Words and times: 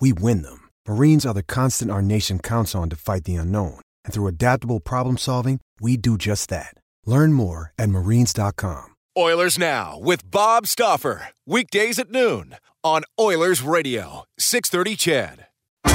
we 0.00 0.12
win 0.14 0.42
them. 0.42 0.70
Marines 0.88 1.26
are 1.26 1.34
the 1.34 1.42
constant 1.42 1.90
our 1.90 2.00
nation 2.02 2.38
counts 2.38 2.74
on 2.74 2.88
to 2.88 2.96
fight 2.96 3.24
the 3.24 3.36
unknown. 3.36 3.80
And 4.04 4.14
through 4.14 4.28
adaptable 4.28 4.80
problem 4.80 5.18
solving, 5.18 5.60
we 5.80 5.96
do 5.96 6.16
just 6.16 6.48
that. 6.48 6.74
Learn 7.04 7.32
more 7.34 7.72
at 7.78 7.90
marines.com. 7.90 8.94
Oilers 9.16 9.58
Now 9.58 9.98
with 10.00 10.28
Bob 10.30 10.66
Stauffer. 10.66 11.28
Weekdays 11.46 11.98
at 11.98 12.10
noon 12.10 12.56
on 12.82 13.02
Oilers 13.20 13.62
Radio, 13.62 14.24
630 14.38 14.96
CHED. 14.96 15.46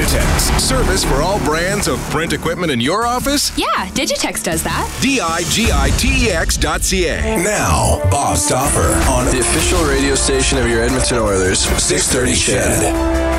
Digitex. 0.00 0.58
Service 0.58 1.04
for 1.04 1.16
all 1.16 1.38
brands 1.44 1.86
of 1.86 1.98
print 2.08 2.32
equipment 2.32 2.72
in 2.72 2.80
your 2.80 3.06
office? 3.06 3.56
Yeah, 3.58 3.66
Digitex 3.88 4.42
does 4.42 4.62
that. 4.62 4.90
D-I-G-I-T-E-X 5.02 6.56
dot 6.56 6.82
C-A. 6.82 7.20
Now, 7.36 8.00
Bob 8.10 8.38
Stauffer 8.38 8.94
on 9.10 9.26
the 9.26 9.40
official 9.40 9.84
radio 9.84 10.14
station 10.14 10.56
of 10.56 10.66
your 10.66 10.82
Edmonton 10.82 11.18
Oilers, 11.18 11.58
630 11.58 13.29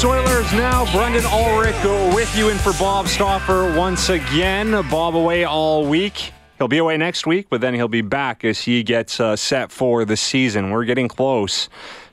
CHED. 0.00 0.08
for 2.56 2.72
Bob 2.72 3.06
Stauffer 3.06 3.76
once 3.76 4.08
again. 4.08 4.70
Bob 4.88 5.14
away 5.14 5.44
all 5.44 5.84
week. 5.84 6.32
He'll 6.56 6.68
be 6.68 6.78
away 6.78 6.96
next 6.96 7.26
week, 7.26 7.48
but 7.50 7.60
then 7.60 7.74
he'll 7.74 7.86
be 7.86 8.00
back 8.00 8.42
as 8.42 8.62
he 8.62 8.82
gets 8.82 9.20
uh, 9.20 9.36
set 9.36 9.70
for 9.70 10.06
the 10.06 10.16
season. 10.16 10.70
We're 10.70 10.86
getting 10.86 11.06
close 11.06 11.68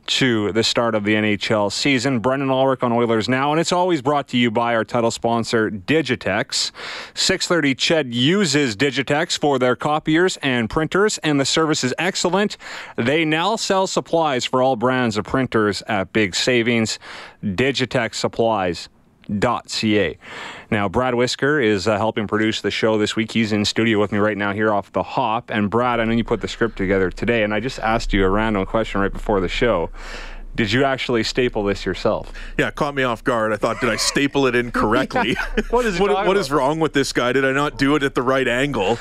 to 0.08 0.52
the 0.52 0.64
start 0.64 0.96
of 0.96 1.04
the 1.04 1.14
NHL 1.14 1.72
season. 1.72 2.20
Brendan 2.20 2.50
Ulrich 2.50 2.82
on 2.84 2.92
Oilers 2.92 3.30
Now, 3.30 3.52
and 3.52 3.60
it's 3.60 3.72
always 3.72 4.02
brought 4.02 4.28
to 4.30 4.38
you 4.38 4.50
by 4.50 4.76
our 4.76 4.84
title 4.84 5.12
sponsor, 5.12 5.70
Digitex. 5.70 6.72
630 7.14 7.76
Ched 7.76 8.14
uses 8.14 8.76
Digitex 8.76 9.40
for 9.40 9.60
their 9.60 9.76
copiers 9.76 10.38
and 10.38 10.70
printers, 10.70 11.18
and 11.20 11.40
the 11.40 11.46
service 11.46 11.84
is 11.84 11.94
excellent. 11.98 12.58
They 12.96 13.26
now 13.26 13.56
sell 13.56 13.88
supplies 13.88 14.46
for 14.46 14.62
all 14.62 14.76
brands 14.76 15.18
of 15.18 15.26
printers 15.26 15.82
at 15.84 16.14
big 16.14 16.36
savings. 16.36 17.00
Digitex 17.44 18.16
Supplies 18.16 18.90
ca. 19.30 20.18
Now, 20.72 20.90
Brad 20.90 21.16
Whisker 21.16 21.60
is 21.60 21.88
uh, 21.88 21.98
helping 21.98 22.28
produce 22.28 22.62
the 22.62 22.72
show 22.72 22.98
this 22.98 23.16
week. 23.16 23.32
He's 23.32 23.52
in 23.52 23.66
studio 23.66 24.00
with 24.00 24.12
me 24.12 24.20
right 24.20 24.38
now 24.38 24.54
here 24.54 24.74
off 24.74 24.92
the 24.92 25.04
hop. 25.04 25.50
And 25.50 25.70
Brad, 25.70 26.00
I 26.00 26.06
know 26.06 26.14
you 26.14 26.24
put 26.24 26.42
the 26.42 26.48
script 26.48 26.78
together 26.78 27.10
today, 27.10 27.44
and 27.44 27.54
I 27.54 27.60
just 27.60 27.80
asked 27.80 28.14
you 28.14 28.26
a 28.26 28.30
random 28.30 28.66
question 28.66 29.02
right 29.02 29.12
before 29.12 29.40
the 29.40 29.48
show. 29.48 29.90
Did 30.56 30.72
you 30.72 30.84
actually 30.84 31.24
staple 31.24 31.64
this 31.64 31.86
yourself? 31.86 32.34
Yeah, 32.58 32.72
caught 32.72 32.96
me 32.96 33.04
off 33.04 33.24
guard. 33.24 33.54
I 33.54 33.58
thought, 33.58 33.80
did 33.80 33.90
I 33.90 33.96
staple 33.96 34.48
it 34.48 34.56
incorrectly? 34.56 35.38
what 35.70 35.86
is 35.86 36.00
what, 36.00 36.26
what 36.26 36.36
is 36.36 36.52
wrong 36.52 36.80
with 36.80 36.94
this 36.94 37.14
guy? 37.14 37.32
Did 37.32 37.46
I 37.46 37.52
not 37.52 37.78
do 37.78 37.96
it 37.96 38.02
at 38.02 38.16
the 38.16 38.24
right 38.24 38.48
angle? 38.48 38.98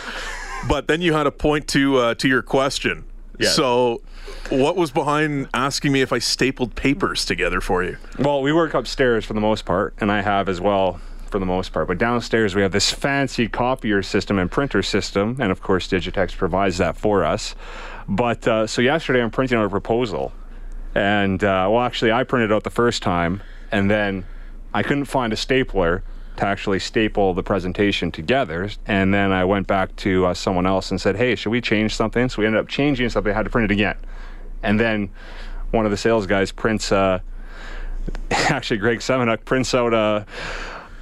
But 0.69 0.87
then 0.87 1.01
you 1.01 1.15
had 1.15 1.27
a 1.27 1.31
point 1.31 1.67
to 1.69 1.97
uh, 1.97 2.15
to 2.17 2.29
your 2.29 2.43
question. 2.43 3.05
Yeah. 3.39 3.49
So 3.49 4.03
what 4.51 4.77
was 4.77 4.91
behind 4.91 5.49
asking 5.55 5.93
me 5.93 6.03
if 6.03 6.13
I 6.13 6.19
stapled 6.19 6.75
papers 6.75 7.25
together 7.25 7.61
for 7.61 7.83
you? 7.83 7.97
Well, 8.19 8.43
we 8.43 8.53
work 8.53 8.75
upstairs 8.75 9.25
for 9.25 9.35
the 9.35 9.41
most 9.41 9.65
part, 9.65 9.95
and 9.99 10.11
I 10.11 10.23
have 10.23 10.49
as 10.49 10.61
well 10.61 11.01
for 11.31 11.39
the 11.39 11.47
most 11.47 11.73
part. 11.73 11.89
But 11.89 11.99
downstairs, 11.99 12.55
we 12.55 12.63
have 12.63 12.73
this 12.73 12.93
fancy 12.93 13.49
copier 13.49 14.03
system 14.03 14.39
and 14.39 14.51
printer 14.51 14.83
system, 14.83 15.37
and 15.41 15.51
of 15.51 15.63
course, 15.63 15.89
Digitex 15.89 16.37
provides 16.37 16.79
that 16.79 16.97
for 16.97 17.25
us. 17.25 17.55
But 18.09 18.47
uh, 18.47 18.67
so 18.67 18.83
yesterday, 18.83 19.23
I'm 19.23 19.31
printing 19.31 19.59
out 19.59 19.65
a 19.65 19.71
proposal, 19.71 20.33
and 20.95 21.43
uh, 21.43 21.69
well, 21.71 21.81
actually, 21.81 22.13
I 22.13 22.25
printed 22.25 22.53
out 22.53 22.63
the 22.63 22.71
first 22.71 23.03
time, 23.03 23.43
and 23.73 23.91
then 23.91 24.27
I 24.73 24.83
couldn't 24.83 25.07
find 25.07 25.33
a 25.33 25.37
stapler 25.37 26.03
to 26.37 26.47
actually 26.47 26.79
staple 26.79 27.35
the 27.35 27.43
presentation 27.43 28.13
together. 28.13 28.71
And 28.87 29.13
then 29.13 29.33
I 29.33 29.45
went 29.45 29.67
back 29.67 29.97
to 29.97 30.27
uh, 30.27 30.35
someone 30.35 30.67
else 30.67 30.91
and 30.91 31.01
said, 31.01 31.17
"Hey, 31.17 31.35
should 31.35 31.51
we 31.51 31.61
change 31.61 31.95
something?" 31.95 32.29
So 32.29 32.43
we 32.43 32.47
ended 32.47 32.61
up 32.61 32.69
changing 32.69 33.09
something. 33.09 33.33
Had 33.33 33.45
to 33.45 33.51
print 33.51 33.71
it 33.71 33.75
again. 33.75 33.97
And 34.63 34.79
then 34.79 35.11
one 35.71 35.85
of 35.85 35.91
the 35.91 35.97
sales 35.97 36.27
guys 36.27 36.53
prints, 36.53 36.93
uh, 36.93 37.21
actually, 38.31 38.79
Greg 38.79 38.99
Semenuk 38.99 39.45
prints 39.45 39.75
out 39.75 39.95
a, 39.95 40.27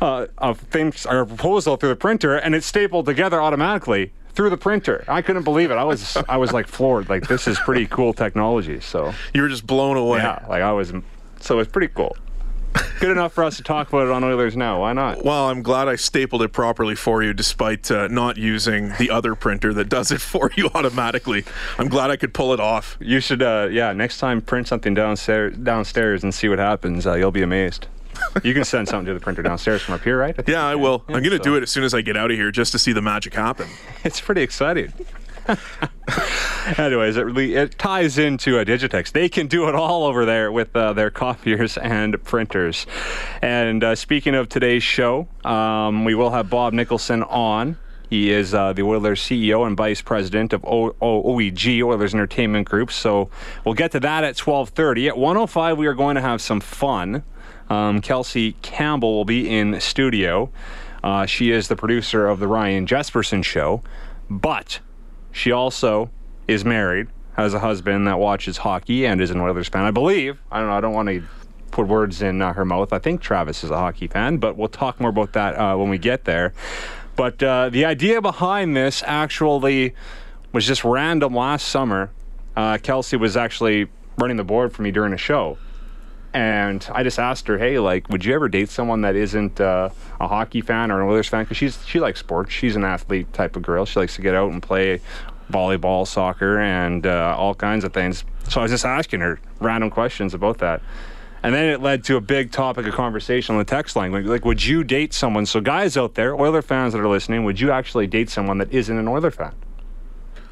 a, 0.00 0.28
a 0.38 0.54
thing, 0.54 0.92
or 1.08 1.20
a 1.20 1.26
proposal 1.26 1.76
through 1.76 1.90
the 1.90 1.96
printer, 1.96 2.36
and 2.36 2.54
it's 2.54 2.66
stapled 2.66 3.06
together 3.06 3.40
automatically 3.40 4.12
through 4.34 4.50
the 4.50 4.56
printer. 4.56 5.04
I 5.08 5.22
couldn't 5.22 5.44
believe 5.44 5.70
it. 5.70 5.74
I 5.74 5.84
was 5.84 6.16
I 6.28 6.36
was 6.36 6.52
like 6.52 6.66
floored. 6.66 7.08
Like 7.08 7.28
this 7.28 7.46
is 7.46 7.58
pretty 7.58 7.86
cool 7.86 8.12
technology. 8.12 8.80
So 8.80 9.14
you 9.32 9.42
were 9.42 9.48
just 9.48 9.66
blown 9.66 9.96
away. 9.96 10.18
Yeah, 10.18 10.44
like 10.48 10.62
I 10.62 10.72
was. 10.72 10.92
So 11.40 11.58
it's 11.58 11.70
pretty 11.70 11.92
cool. 11.94 12.16
Good 13.00 13.10
enough 13.10 13.32
for 13.32 13.44
us 13.44 13.56
to 13.58 13.62
talk 13.62 13.88
about 13.88 14.06
it 14.06 14.10
on 14.10 14.24
Oilers 14.24 14.56
Now. 14.56 14.80
Why 14.80 14.92
not? 14.92 15.24
Well, 15.24 15.48
I'm 15.50 15.62
glad 15.62 15.88
I 15.88 15.96
stapled 15.96 16.42
it 16.42 16.52
properly 16.52 16.94
for 16.94 17.22
you, 17.22 17.34
despite 17.34 17.90
uh, 17.90 18.08
not 18.08 18.36
using 18.36 18.92
the 18.98 19.10
other 19.10 19.34
printer 19.34 19.74
that 19.74 19.88
does 19.88 20.10
it 20.10 20.20
for 20.22 20.50
you 20.56 20.70
automatically. 20.74 21.44
I'm 21.78 21.88
glad 21.88 22.10
I 22.10 22.16
could 22.16 22.32
pull 22.32 22.52
it 22.52 22.60
off. 22.60 22.96
You 23.00 23.20
should, 23.20 23.42
uh, 23.42 23.68
yeah, 23.70 23.92
next 23.92 24.18
time 24.18 24.40
print 24.40 24.68
something 24.68 24.94
downstairs, 24.94 25.56
downstairs 25.56 26.22
and 26.22 26.34
see 26.34 26.48
what 26.48 26.58
happens. 26.58 27.06
Uh, 27.06 27.14
you'll 27.14 27.30
be 27.30 27.42
amazed. 27.42 27.86
you 28.42 28.54
can 28.54 28.64
send 28.64 28.88
something 28.88 29.06
to 29.06 29.14
the 29.14 29.20
printer 29.20 29.42
downstairs 29.42 29.82
from 29.82 29.94
up 29.94 30.02
here, 30.02 30.16
right? 30.18 30.34
I 30.38 30.44
yeah, 30.46 30.64
I 30.64 30.74
will. 30.76 31.04
Yeah, 31.08 31.16
I'm 31.16 31.22
going 31.22 31.36
to 31.36 31.38
so. 31.38 31.44
do 31.44 31.56
it 31.56 31.62
as 31.62 31.70
soon 31.70 31.84
as 31.84 31.94
I 31.94 32.00
get 32.00 32.16
out 32.16 32.30
of 32.30 32.36
here 32.36 32.50
just 32.50 32.72
to 32.72 32.78
see 32.78 32.92
the 32.92 33.02
magic 33.02 33.34
happen. 33.34 33.68
it's 34.04 34.20
pretty 34.20 34.42
exciting. 34.42 34.92
Anyways, 36.78 37.16
it 37.16 37.22
really 37.22 37.54
it 37.54 37.78
ties 37.78 38.18
into 38.18 38.58
a 38.58 38.64
Digitex. 38.64 39.12
They 39.12 39.28
can 39.28 39.46
do 39.46 39.68
it 39.68 39.74
all 39.74 40.04
over 40.04 40.24
there 40.24 40.50
with 40.50 40.74
uh, 40.74 40.92
their 40.92 41.10
copiers 41.10 41.76
and 41.78 42.22
printers. 42.24 42.86
And 43.42 43.84
uh, 43.84 43.94
speaking 43.94 44.34
of 44.34 44.48
today's 44.48 44.82
show, 44.82 45.28
um, 45.44 46.04
we 46.04 46.14
will 46.14 46.30
have 46.30 46.48
Bob 46.48 46.72
Nicholson 46.72 47.22
on 47.24 47.76
He 48.08 48.30
is 48.30 48.54
uh, 48.54 48.72
the 48.72 48.82
Oilers 48.82 49.20
CEO 49.20 49.66
and 49.66 49.76
vice 49.76 50.00
president 50.00 50.52
of 50.52 50.64
o- 50.64 50.96
o- 51.00 51.22
OEG, 51.34 51.82
Oilers 51.82 52.14
Entertainment 52.14 52.66
Group. 52.68 52.90
So 52.90 53.28
we'll 53.64 53.74
get 53.74 53.92
to 53.92 54.00
that 54.00 54.24
at 54.24 54.36
12:30. 54.36 55.08
At 55.08 55.14
1:05, 55.16 55.76
we 55.76 55.86
are 55.86 55.94
going 55.94 56.14
to 56.14 56.22
have 56.22 56.40
some 56.40 56.60
fun. 56.60 57.22
Um, 57.68 58.00
Kelsey 58.00 58.52
Campbell 58.62 59.14
will 59.14 59.24
be 59.24 59.48
in 59.48 59.80
studio. 59.80 60.50
Uh, 61.02 61.26
she 61.26 61.50
is 61.50 61.68
the 61.68 61.76
producer 61.76 62.26
of 62.26 62.38
the 62.40 62.48
Ryan 62.48 62.86
Jespersen 62.86 63.44
Show, 63.44 63.82
but 64.30 64.80
she 65.34 65.50
also 65.50 66.10
is 66.46 66.64
married, 66.64 67.08
has 67.36 67.52
a 67.54 67.58
husband 67.58 68.06
that 68.06 68.18
watches 68.18 68.56
hockey 68.56 69.04
and 69.04 69.20
is 69.20 69.30
an 69.30 69.40
Oilers 69.40 69.68
fan. 69.68 69.82
I 69.82 69.90
believe. 69.90 70.38
I 70.50 70.60
don't 70.60 70.68
know. 70.68 70.76
I 70.76 70.80
don't 70.80 70.94
want 70.94 71.08
to 71.08 71.24
put 71.72 71.88
words 71.88 72.22
in 72.22 72.40
uh, 72.40 72.52
her 72.52 72.64
mouth. 72.64 72.92
I 72.92 73.00
think 73.00 73.20
Travis 73.20 73.64
is 73.64 73.70
a 73.70 73.76
hockey 73.76 74.06
fan, 74.06 74.38
but 74.38 74.56
we'll 74.56 74.68
talk 74.68 75.00
more 75.00 75.10
about 75.10 75.32
that 75.32 75.56
uh, 75.56 75.76
when 75.76 75.90
we 75.90 75.98
get 75.98 76.24
there. 76.24 76.54
But 77.16 77.42
uh, 77.42 77.68
the 77.68 77.84
idea 77.84 78.22
behind 78.22 78.76
this 78.76 79.02
actually 79.04 79.94
was 80.52 80.66
just 80.66 80.84
random 80.84 81.34
last 81.34 81.68
summer. 81.68 82.10
Uh, 82.54 82.78
Kelsey 82.80 83.16
was 83.16 83.36
actually 83.36 83.88
running 84.16 84.36
the 84.36 84.44
board 84.44 84.72
for 84.72 84.82
me 84.82 84.92
during 84.92 85.12
a 85.12 85.18
show. 85.18 85.58
And 86.34 86.86
I 86.92 87.04
just 87.04 87.20
asked 87.20 87.46
her, 87.46 87.58
"Hey, 87.58 87.78
like, 87.78 88.08
would 88.08 88.24
you 88.24 88.34
ever 88.34 88.48
date 88.48 88.68
someone 88.68 89.02
that 89.02 89.14
isn't 89.14 89.60
uh, 89.60 89.90
a 90.20 90.26
hockey 90.26 90.60
fan 90.60 90.90
or 90.90 91.00
an 91.00 91.08
Oilers 91.08 91.28
fan? 91.28 91.44
Because 91.44 91.56
she's 91.56 91.78
she 91.86 92.00
likes 92.00 92.18
sports. 92.18 92.52
She's 92.52 92.74
an 92.74 92.84
athlete 92.84 93.32
type 93.32 93.54
of 93.54 93.62
girl. 93.62 93.86
She 93.86 94.00
likes 94.00 94.16
to 94.16 94.22
get 94.22 94.34
out 94.34 94.50
and 94.50 94.60
play 94.60 95.00
volleyball, 95.50 96.06
soccer, 96.06 96.58
and 96.58 97.06
uh, 97.06 97.36
all 97.38 97.54
kinds 97.54 97.84
of 97.84 97.92
things. 97.92 98.24
So 98.48 98.60
I 98.60 98.64
was 98.64 98.72
just 98.72 98.84
asking 98.84 99.20
her 99.20 99.38
random 99.60 99.90
questions 99.90 100.34
about 100.34 100.58
that. 100.58 100.82
And 101.44 101.54
then 101.54 101.68
it 101.68 101.80
led 101.82 102.02
to 102.04 102.16
a 102.16 102.20
big 102.22 102.52
topic 102.52 102.86
of 102.86 102.94
conversation 102.94 103.54
on 103.54 103.58
the 103.58 103.66
text 103.66 103.96
line. 103.96 104.10
Like, 104.10 104.24
like, 104.24 104.44
would 104.46 104.64
you 104.64 104.82
date 104.82 105.12
someone? 105.12 105.44
So, 105.44 105.60
guys 105.60 105.96
out 105.96 106.14
there, 106.14 106.34
Oiler 106.34 106.62
fans 106.62 106.94
that 106.94 107.00
are 107.00 107.08
listening, 107.08 107.44
would 107.44 107.60
you 107.60 107.70
actually 107.70 108.06
date 108.06 108.30
someone 108.30 108.58
that 108.58 108.72
isn't 108.72 108.96
an 108.96 109.06
Oiler 109.06 109.30
fan? 109.30 109.54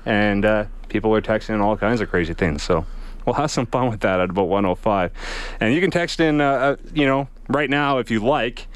And 0.05 0.45
uh, 0.45 0.67
people 0.91 1.15
are 1.15 1.23
texting 1.23 1.61
all 1.63 1.79
kinds 1.79 2.03
of 2.03 2.11
crazy 2.11 2.35
things. 2.35 2.63
So, 2.63 2.85
we'll 3.27 3.35
have 3.35 3.51
some 3.51 3.67
fun 3.67 3.91
with 3.91 4.01
that 4.01 4.21
at 4.21 4.31
about 4.31 4.49
105. 4.49 5.13
And 5.61 5.75
you 5.75 5.81
can 5.81 5.91
text 5.91 6.21
in, 6.21 6.41
uh, 6.41 6.51
uh, 6.51 6.77
you 6.95 7.07
know, 7.07 7.29
right 7.49 7.71
now 7.71 7.99
if 7.99 8.11
you 8.11 8.21
like. 8.21 8.67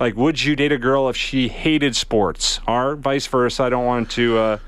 Like, 0.00 0.16
would 0.16 0.42
you 0.42 0.54
date 0.54 0.70
a 0.70 0.78
girl 0.78 1.08
if 1.08 1.16
she 1.16 1.48
hated 1.48 1.96
sports? 1.96 2.60
Or 2.68 2.94
vice 2.94 3.26
versa. 3.26 3.64
I 3.64 3.68
don't 3.68 3.84
want 3.84 4.10
to, 4.12 4.38
uh, 4.38 4.58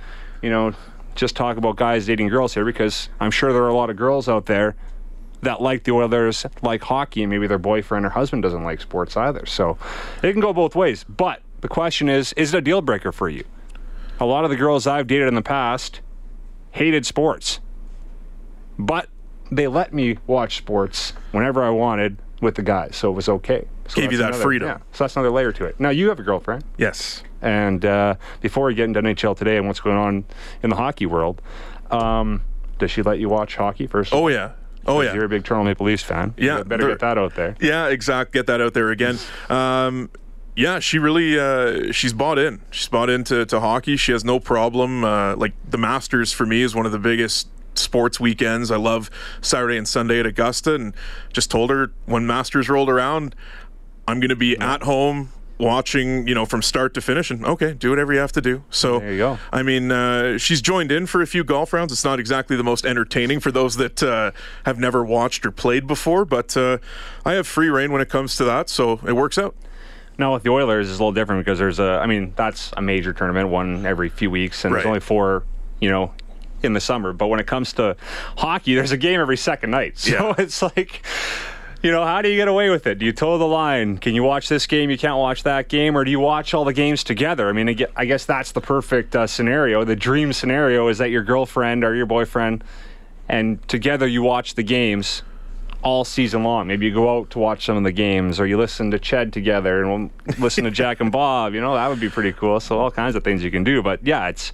you 0.43 0.51
know, 0.51 0.75
just 1.15 1.37
talk 1.37 1.57
about 1.57 1.77
guys 1.77 2.07
dating 2.07 2.29
girls 2.29 2.55
here 2.55 2.65
because 2.65 3.09
I'm 3.21 3.31
sure 3.31 3.53
there 3.53 3.63
are 3.63 3.69
a 3.69 3.75
lot 3.75 3.91
of 3.91 3.97
girls 3.97 4.29
out 4.29 4.47
there 4.47 4.75
that 5.43 5.61
like 5.61 5.85
the 5.85 5.93
Oilers, 5.93 6.45
like 6.63 6.83
hockey, 6.83 7.23
and 7.23 7.31
maybe 7.31 7.47
their 7.47 7.59
boyfriend 7.59 8.05
or 8.07 8.11
husband 8.11 8.43
doesn't 8.43 8.65
like 8.65 8.81
sports 8.81 9.17
either. 9.17 9.47
So 9.47 9.79
it 10.23 10.33
can 10.33 10.41
go 10.41 10.53
both 10.53 10.75
ways. 10.75 11.05
But 11.05 11.43
the 11.61 11.69
question 11.69 12.09
is 12.09 12.33
is 12.35 12.55
it 12.55 12.59
a 12.59 12.61
deal 12.61 12.83
breaker 12.83 13.13
for 13.13 13.29
you? 13.29 13.45
A 14.19 14.27
lot 14.27 14.45
of 14.45 14.51
the 14.51 14.57
girls 14.57 14.87
I've 14.87 15.07
dated 15.07 15.29
in 15.29 15.35
the 15.35 15.43
past 15.43 16.01
hated 16.73 17.07
sports, 17.07 17.61
but 18.87 19.09
they 19.51 19.67
let 19.67 19.93
me 19.93 20.19
watch 20.27 20.57
sports 20.57 21.13
whenever 21.33 21.63
I 21.63 21.71
wanted 21.71 22.19
with 22.41 22.55
the 22.55 22.63
guys, 22.63 22.97
so 22.97 23.11
it 23.11 23.15
was 23.15 23.29
okay. 23.29 23.67
So 23.89 24.01
Gave 24.01 24.13
you 24.13 24.19
that 24.19 24.29
another- 24.29 24.43
freedom. 24.43 24.69
Yeah, 24.69 24.79
so 24.93 25.05
that's 25.05 25.17
another 25.17 25.31
layer 25.31 25.53
to 25.53 25.65
it. 25.65 25.79
Now 25.81 25.91
you 25.91 26.09
have 26.09 26.19
a 26.21 26.23
girlfriend. 26.23 26.65
Yes. 26.79 27.23
And 27.43 27.85
uh, 27.85 28.15
before 28.41 28.67
we 28.67 28.75
get 28.75 28.85
into 28.85 29.01
NHL 29.03 29.37
today 29.37 29.57
and 29.57 29.67
what's 29.67 29.81
going 29.81 29.97
on 29.97 30.25
in 30.63 30.71
the 30.71 30.77
hockey 30.77 31.07
world, 31.07 31.43
um, 31.91 32.43
does 32.79 32.91
she 32.91 33.03
let 33.03 33.19
you 33.19 33.29
watch 33.29 33.57
hockey 33.57 33.87
first? 33.87 34.13
Oh 34.15 34.29
yeah. 34.29 34.53
Oh 34.87 35.01
yeah. 35.01 35.13
You're 35.15 35.25
a 35.25 35.29
big 35.29 35.45
Toronto 35.45 35.65
Maple 35.69 35.87
Leafs 35.87 36.03
fan. 36.03 36.35
Yeah, 36.39 36.59
You 36.59 36.65
better 36.65 36.89
get 36.89 37.01
that 37.01 37.19
out 37.19 37.35
there. 37.35 37.57
Yeah, 37.61 37.89
exact. 37.89 38.33
Get 38.33 38.47
that 38.47 38.61
out 38.61 38.75
there 38.75 38.91
again. 38.91 39.19
Um, 39.49 40.11
yeah, 40.57 40.79
she 40.79 40.99
really 40.99 41.39
uh, 41.39 41.93
she's 41.93 42.13
bought 42.13 42.39
in. 42.39 42.61
She's 42.71 42.89
bought 42.89 43.09
into 43.11 43.45
to 43.47 43.61
hockey. 43.61 43.97
She 43.97 44.13
has 44.13 44.25
no 44.25 44.39
problem. 44.41 45.05
Uh, 45.05 45.37
like 45.37 45.53
the 45.69 45.79
Masters 45.79 46.33
for 46.33 46.47
me 46.47 46.63
is 46.63 46.75
one 46.75 46.87
of 46.87 46.93
the 46.93 46.99
biggest 46.99 47.49
sports 47.75 48.19
weekends. 48.21 48.71
I 48.71 48.77
love 48.77 49.11
Saturday 49.41 49.77
and 49.77 49.87
Sunday 49.89 50.21
at 50.21 50.27
Augusta, 50.27 50.75
and 50.75 50.95
just 51.33 51.51
told 51.51 51.71
her 51.71 51.93
when 52.07 52.27
Masters 52.27 52.69
rolled 52.69 52.89
around, 52.91 53.35
I'm 54.09 54.21
going 54.21 54.31
to 54.31 54.37
be 54.37 54.57
at 54.59 54.83
home 54.83 55.33
watching 55.59 56.27
you 56.27 56.35
know 56.35 56.47
from 56.47 56.63
start 56.63 56.95
to 56.95 57.03
finish 57.03 57.31
and 57.31 57.45
okay 57.45 57.75
do 57.75 57.91
whatever 57.91 58.15
you 58.15 58.19
have 58.19 58.33
to 58.33 58.41
do 58.41 58.65
so 58.71 58.99
There 58.99 59.13
you 59.13 59.19
go. 59.19 59.39
i 59.53 59.63
mean 59.63 59.93
uh, 59.93 60.39
she's 60.39 60.63
joined 60.63 60.91
in 60.91 61.05
for 61.05 61.21
a 61.21 61.27
few 61.27 61.45
golf 61.45 61.75
rounds 61.75 61.93
it's 61.93 62.03
not 62.03 62.19
exactly 62.19 62.57
the 62.57 62.65
most 62.65 62.87
entertaining 62.87 63.41
for 63.41 63.53
those 63.53 63.77
that 63.77 64.03
uh, 64.03 64.31
have 64.65 64.79
never 64.79 65.05
watched 65.05 65.45
or 65.45 65.51
played 65.51 65.87
before 65.87 66.25
but 66.25 66.57
uh, 66.57 66.79
i 67.27 67.35
have 67.35 67.47
free 67.47 67.69
reign 67.69 67.93
when 67.93 68.01
it 68.01 68.09
comes 68.09 68.37
to 68.37 68.45
that 68.45 68.71
so 68.71 69.01
it 69.07 69.13
works 69.13 69.37
out 69.37 69.55
Now 70.17 70.33
with 70.33 70.45
the 70.45 70.51
Oilers, 70.51 70.89
it's 70.89 70.99
a 70.99 71.03
little 71.03 71.13
different 71.13 71.45
because 71.45 71.59
there's 71.59 71.79
a. 71.79 72.01
I 72.03 72.07
mean, 72.07 72.33
that's 72.37 72.73
a 72.79 72.83
major 72.83 73.13
tournament, 73.13 73.49
one 73.51 73.85
every 73.87 74.09
few 74.11 74.31
weeks, 74.31 74.65
and 74.65 74.75
there's 74.75 74.85
only 74.87 75.01
four. 75.01 75.45
You 75.81 75.91
know. 75.91 76.13
In 76.63 76.75
the 76.75 76.81
summer, 76.81 77.13
but 77.15 77.29
when 77.29 77.41
it 77.41 77.47
comes 77.47 77.73
to 77.75 77.97
hockey, 78.37 78.75
there's 78.75 78.93
a 78.93 78.97
game 78.99 79.19
every 79.21 79.37
second 79.39 79.71
night. 79.71 79.95
So 79.99 80.11
Yeah. 80.13 80.35
it's 80.39 80.61
like, 80.61 81.03
you 81.83 81.91
know, 81.91 82.05
how 82.05 82.21
do 82.21 82.29
you 82.29 82.37
get 82.37 82.49
away 82.49 82.69
with 82.69 82.87
it? 82.87 82.99
Do 82.99 83.07
you 83.07 83.13
toe 83.13 83.39
the 83.39 83.47
line? 83.47 83.97
Can 83.97 84.15
you 84.15 84.23
watch 84.23 84.49
this 84.51 84.67
game? 84.67 84.91
You 84.91 84.99
can't 84.99 85.17
watch 85.17 85.43
that 85.45 85.69
game, 85.69 85.97
or 85.97 86.05
do 86.05 86.11
you 86.11 86.21
watch 86.21 86.53
all 86.53 86.65
the 86.67 86.75
games 86.75 87.03
together? 87.03 87.49
I 87.49 87.53
mean, 87.53 87.83
I 87.97 88.05
guess 88.05 88.27
that's 88.27 88.53
the 88.53 88.61
perfect 88.61 89.17
uh, 89.17 89.27
scenario. 89.27 89.85
The 89.85 89.97
dream 89.97 90.35
scenario 90.35 90.89
is 90.89 90.99
that 90.99 91.09
your 91.11 91.23
girlfriend 91.23 91.83
or 91.83 91.95
your 91.95 92.05
boyfriend, 92.05 92.63
and 93.29 93.67
together 93.67 94.07
you 94.07 94.23
watch 94.23 94.55
the 94.55 94.63
games 94.63 95.23
all 95.83 96.05
season 96.05 96.43
long. 96.45 96.67
Maybe 96.67 96.85
you 96.85 96.93
go 96.93 97.19
out 97.19 97.31
to 97.31 97.39
watch 97.39 97.65
some 97.65 97.79
of 97.79 97.85
the 97.85 97.93
games, 97.93 98.39
or 98.39 98.47
you 98.47 98.59
listen 98.59 98.91
to 98.91 98.99
Ched 98.99 99.33
together 99.33 99.81
and 99.83 99.89
we'll 99.91 100.11
listen 100.39 100.65
to 100.65 100.71
Jack 100.71 101.01
and 101.01 101.11
Bob. 101.11 101.55
You 101.55 101.63
know, 101.63 101.75
that 101.75 101.89
would 101.89 102.01
be 102.01 102.11
pretty 102.11 102.33
cool. 102.33 102.61
So 102.61 102.79
all 102.79 102.91
kinds 102.91 103.17
of 103.17 103.25
things 103.25 103.43
you 103.43 103.51
can 103.51 103.65
do. 103.65 103.83
But 103.83 104.05
yeah, 104.07 104.29
it's 104.29 104.53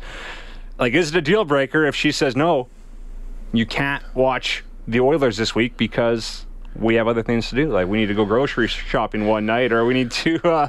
like, 0.79 0.95
is 0.95 1.11
it 1.11 1.17
a 1.17 1.23
deal 1.23 1.45
breaker 1.45 1.87
if 1.87 1.95
she 1.95 2.13
says 2.13 2.37
no? 2.37 2.69
You 3.53 3.67
can't 3.67 4.03
watch 4.15 4.65
the 4.87 5.01
Oilers 5.01 5.37
this 5.37 5.55
week 5.55 5.77
because 5.77 6.47
we 6.75 6.97
have 6.97 7.09
other 7.09 7.23
things 7.23 7.49
to 7.51 7.55
do. 7.57 7.71
Like 7.71 7.89
we 7.89 7.99
need 7.99 8.07
to 8.07 8.15
go 8.15 8.25
grocery 8.25 8.69
shopping 8.69 9.27
one 9.27 9.47
night, 9.47 9.73
or 9.73 9.85
we 9.85 9.95
need 9.95 10.11
to. 10.13 10.41
Uh, 10.47 10.69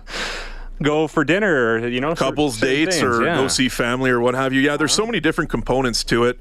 Go 0.81 1.07
for 1.07 1.23
dinner, 1.23 1.73
or, 1.73 1.87
you 1.87 1.99
know, 1.99 2.13
couples 2.13 2.59
dates 2.59 2.97
things, 2.97 3.03
or 3.03 3.25
yeah. 3.25 3.35
go 3.35 3.47
see 3.47 3.67
family 3.67 4.11
or 4.11 4.19
what 4.19 4.35
have 4.35 4.53
you. 4.53 4.61
Yeah, 4.61 4.77
there's 4.77 4.93
so 4.93 5.07
many 5.07 5.19
different 5.19 5.49
components 5.49 6.03
to 6.03 6.25
it. 6.25 6.39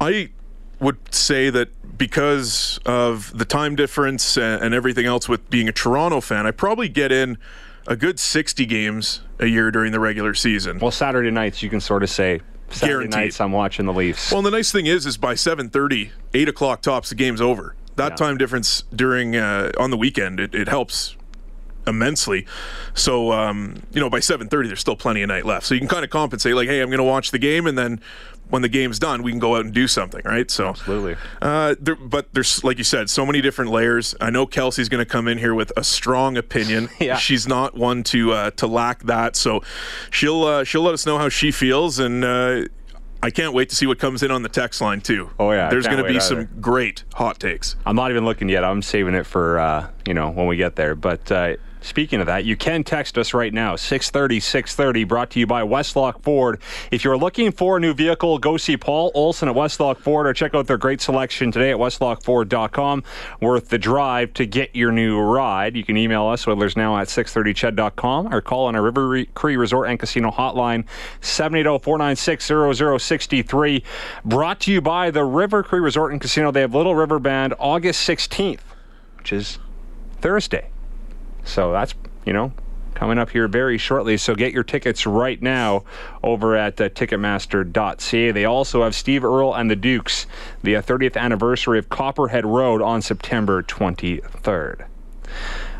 I 0.00 0.30
would 0.80 1.14
say 1.14 1.50
that 1.50 1.68
because 1.96 2.80
of 2.84 3.36
the 3.38 3.44
time 3.44 3.76
difference 3.76 4.36
and, 4.36 4.64
and 4.64 4.74
everything 4.74 5.06
else 5.06 5.28
with 5.28 5.48
being 5.50 5.68
a 5.68 5.72
Toronto 5.72 6.20
fan, 6.20 6.46
I 6.46 6.50
probably 6.50 6.88
get 6.88 7.12
in 7.12 7.38
a 7.86 7.94
good 7.94 8.18
60 8.18 8.66
games 8.66 9.20
a 9.38 9.46
year 9.46 9.70
during 9.70 9.92
the 9.92 10.00
regular 10.00 10.34
season. 10.34 10.80
Well, 10.80 10.90
Saturday 10.90 11.30
nights 11.30 11.62
you 11.62 11.70
can 11.70 11.80
sort 11.80 12.02
of 12.02 12.10
say 12.10 12.40
Saturday 12.70 12.92
Guaranteed. 12.92 13.10
nights 13.20 13.40
I'm 13.40 13.52
watching 13.52 13.86
the 13.86 13.92
Leafs. 13.92 14.30
Well, 14.30 14.38
and 14.38 14.46
the 14.46 14.50
nice 14.50 14.70
thing 14.72 14.86
is, 14.86 15.06
is 15.06 15.16
by 15.16 15.34
7:30, 15.34 16.10
8 16.34 16.48
o'clock 16.48 16.82
tops, 16.82 17.08
the 17.10 17.14
game's 17.14 17.40
over. 17.40 17.74
That 17.96 18.12
Yeah. 18.12 18.16
time 18.16 18.38
difference 18.38 18.84
during 18.94 19.36
uh, 19.36 19.72
on 19.78 19.90
the 19.90 19.96
weekend, 19.96 20.40
it, 20.40 20.54
it 20.54 20.68
helps 20.68 21.16
immensely. 21.86 22.46
So, 22.94 23.32
um, 23.32 23.82
you 23.92 24.00
know, 24.00 24.08
by 24.10 24.20
7:30, 24.20 24.68
there's 24.68 24.80
still 24.80 24.96
plenty 24.96 25.22
of 25.22 25.28
night 25.28 25.44
left. 25.46 25.66
So 25.66 25.74
you 25.74 25.80
can 25.80 25.88
kind 25.88 26.04
of 26.04 26.10
compensate, 26.10 26.54
like, 26.54 26.68
hey, 26.68 26.80
I'm 26.80 26.88
going 26.88 26.98
to 26.98 27.04
watch 27.04 27.30
the 27.30 27.38
game, 27.38 27.66
and 27.66 27.76
then 27.76 28.00
when 28.50 28.62
the 28.62 28.68
game's 28.68 28.98
done, 28.98 29.22
we 29.22 29.32
can 29.32 29.38
go 29.38 29.56
out 29.56 29.64
and 29.64 29.72
do 29.72 29.88
something, 29.88 30.22
right? 30.24 30.50
So, 30.50 30.68
Absolutely. 30.68 31.16
uh, 31.40 31.76
there, 31.80 31.96
but 31.96 32.32
there's, 32.34 32.62
like 32.62 32.78
you 32.78 32.84
said, 32.84 33.08
so 33.08 33.24
many 33.24 33.40
different 33.40 33.70
layers. 33.70 34.14
I 34.20 34.30
know 34.30 34.46
Kelsey's 34.46 34.88
going 34.88 35.04
to 35.04 35.10
come 35.10 35.28
in 35.28 35.38
here 35.38 35.54
with 35.54 35.72
a 35.76 35.84
strong 35.84 36.36
opinion. 36.36 36.88
Yeah. 37.00 37.16
She's 37.16 37.48
not 37.48 37.74
one 37.74 38.02
to 38.04 38.32
uh, 38.32 38.50
to 38.52 38.66
lack 38.66 39.04
that, 39.04 39.34
so 39.34 39.62
she'll 40.10 40.44
uh, 40.44 40.64
she'll 40.64 40.82
let 40.82 40.92
us 40.92 41.06
know 41.06 41.16
how 41.16 41.30
she 41.30 41.50
feels, 41.50 41.98
and 41.98 42.22
uh, 42.22 42.64
I 43.22 43.30
can't 43.30 43.54
wait 43.54 43.68
to 43.70 43.76
see 43.76 43.86
what 43.86 43.98
comes 43.98 44.22
in 44.22 44.30
on 44.30 44.42
the 44.42 44.48
text 44.48 44.80
line 44.80 45.00
too. 45.00 45.30
Oh, 45.38 45.50
yeah, 45.52 45.70
there's 45.70 45.86
going 45.86 45.98
to 45.98 46.04
be 46.04 46.14
wait 46.14 46.22
some 46.22 46.48
great 46.60 47.04
hot 47.14 47.40
takes. 47.40 47.76
I'm 47.86 47.96
not 47.96 48.10
even 48.10 48.24
looking 48.24 48.48
yet. 48.48 48.64
I'm 48.64 48.82
saving 48.82 49.14
it 49.14 49.24
for 49.24 49.58
uh, 49.58 49.88
you 50.06 50.12
know 50.12 50.30
when 50.30 50.46
we 50.46 50.56
get 50.56 50.76
there. 50.76 50.94
But 50.94 51.30
uh, 51.32 51.56
speaking 51.82 52.20
of 52.20 52.26
that, 52.26 52.44
you 52.44 52.56
can 52.56 52.84
text 52.84 53.18
us 53.18 53.34
right 53.34 53.52
now 53.52 53.76
630 53.76 54.40
630. 54.40 55.04
Brought 55.04 55.30
to 55.30 55.40
you 55.40 55.46
by 55.46 55.62
Westlock 55.62 56.22
Ford. 56.22 56.60
If 56.90 57.04
you're 57.04 57.16
looking 57.16 57.52
for 57.52 57.76
a 57.76 57.80
new 57.80 57.94
vehicle, 57.94 58.38
go 58.38 58.56
see 58.56 58.76
Paul 58.76 59.12
Olson 59.14 59.48
at 59.48 59.54
Westlock 59.54 59.98
Ford 59.98 60.26
or 60.26 60.32
check 60.32 60.54
out 60.54 60.66
their 60.66 60.78
great 60.78 61.00
selection 61.00 61.52
today 61.52 61.70
at 61.70 61.78
westlockford.com. 61.78 63.04
Worth 63.40 63.68
the 63.68 63.78
drive 63.78 64.34
to 64.34 64.46
get 64.46 64.74
your 64.74 64.90
new 64.92 65.20
ride. 65.20 65.76
You 65.76 65.84
can 65.84 65.96
email 65.96 66.26
us 66.26 66.46
Oilers 66.46 66.76
now 66.76 66.98
at 66.98 67.08
630ched.com 67.08 68.32
or 68.32 68.40
call 68.40 68.66
on 68.66 68.76
our 68.76 68.82
River 68.82 69.24
Cree 69.34 69.56
Resort 69.56 69.88
and 69.88 69.98
Casino 69.98 70.30
hotline 70.30 70.84
780-496-0063. 71.20 73.82
Brought 74.24 74.60
to 74.60 74.72
you 74.72 74.80
by 74.80 75.10
the 75.10 75.24
River 75.24 75.62
Cree 75.62 75.80
Resort 75.80 76.12
and 76.12 76.20
Casino. 76.20 76.50
They 76.50 76.60
have 76.60 76.74
Little 76.74 76.94
River 76.94 77.18
Band 77.18 77.54
August 77.58 78.08
16th, 78.08 78.60
which 79.18 79.32
is 79.32 79.58
Thursday. 80.20 80.68
So 81.44 81.72
that's, 81.72 81.94
you 82.24 82.32
know, 82.32 82.52
coming 82.94 83.18
up 83.18 83.30
here 83.30 83.48
very 83.48 83.78
shortly. 83.78 84.16
So 84.16 84.34
get 84.34 84.52
your 84.52 84.62
tickets 84.62 85.06
right 85.06 85.40
now 85.40 85.84
over 86.22 86.54
at 86.54 86.80
uh, 86.80 86.90
Ticketmaster.ca. 86.90 88.30
They 88.30 88.44
also 88.44 88.82
have 88.82 88.94
Steve 88.94 89.24
Earle 89.24 89.54
and 89.54 89.70
the 89.70 89.76
Dukes, 89.76 90.26
the 90.62 90.76
uh, 90.76 90.82
30th 90.82 91.16
anniversary 91.16 91.78
of 91.78 91.88
Copperhead 91.88 92.44
Road 92.44 92.82
on 92.82 93.00
September 93.00 93.62
23rd. 93.62 94.86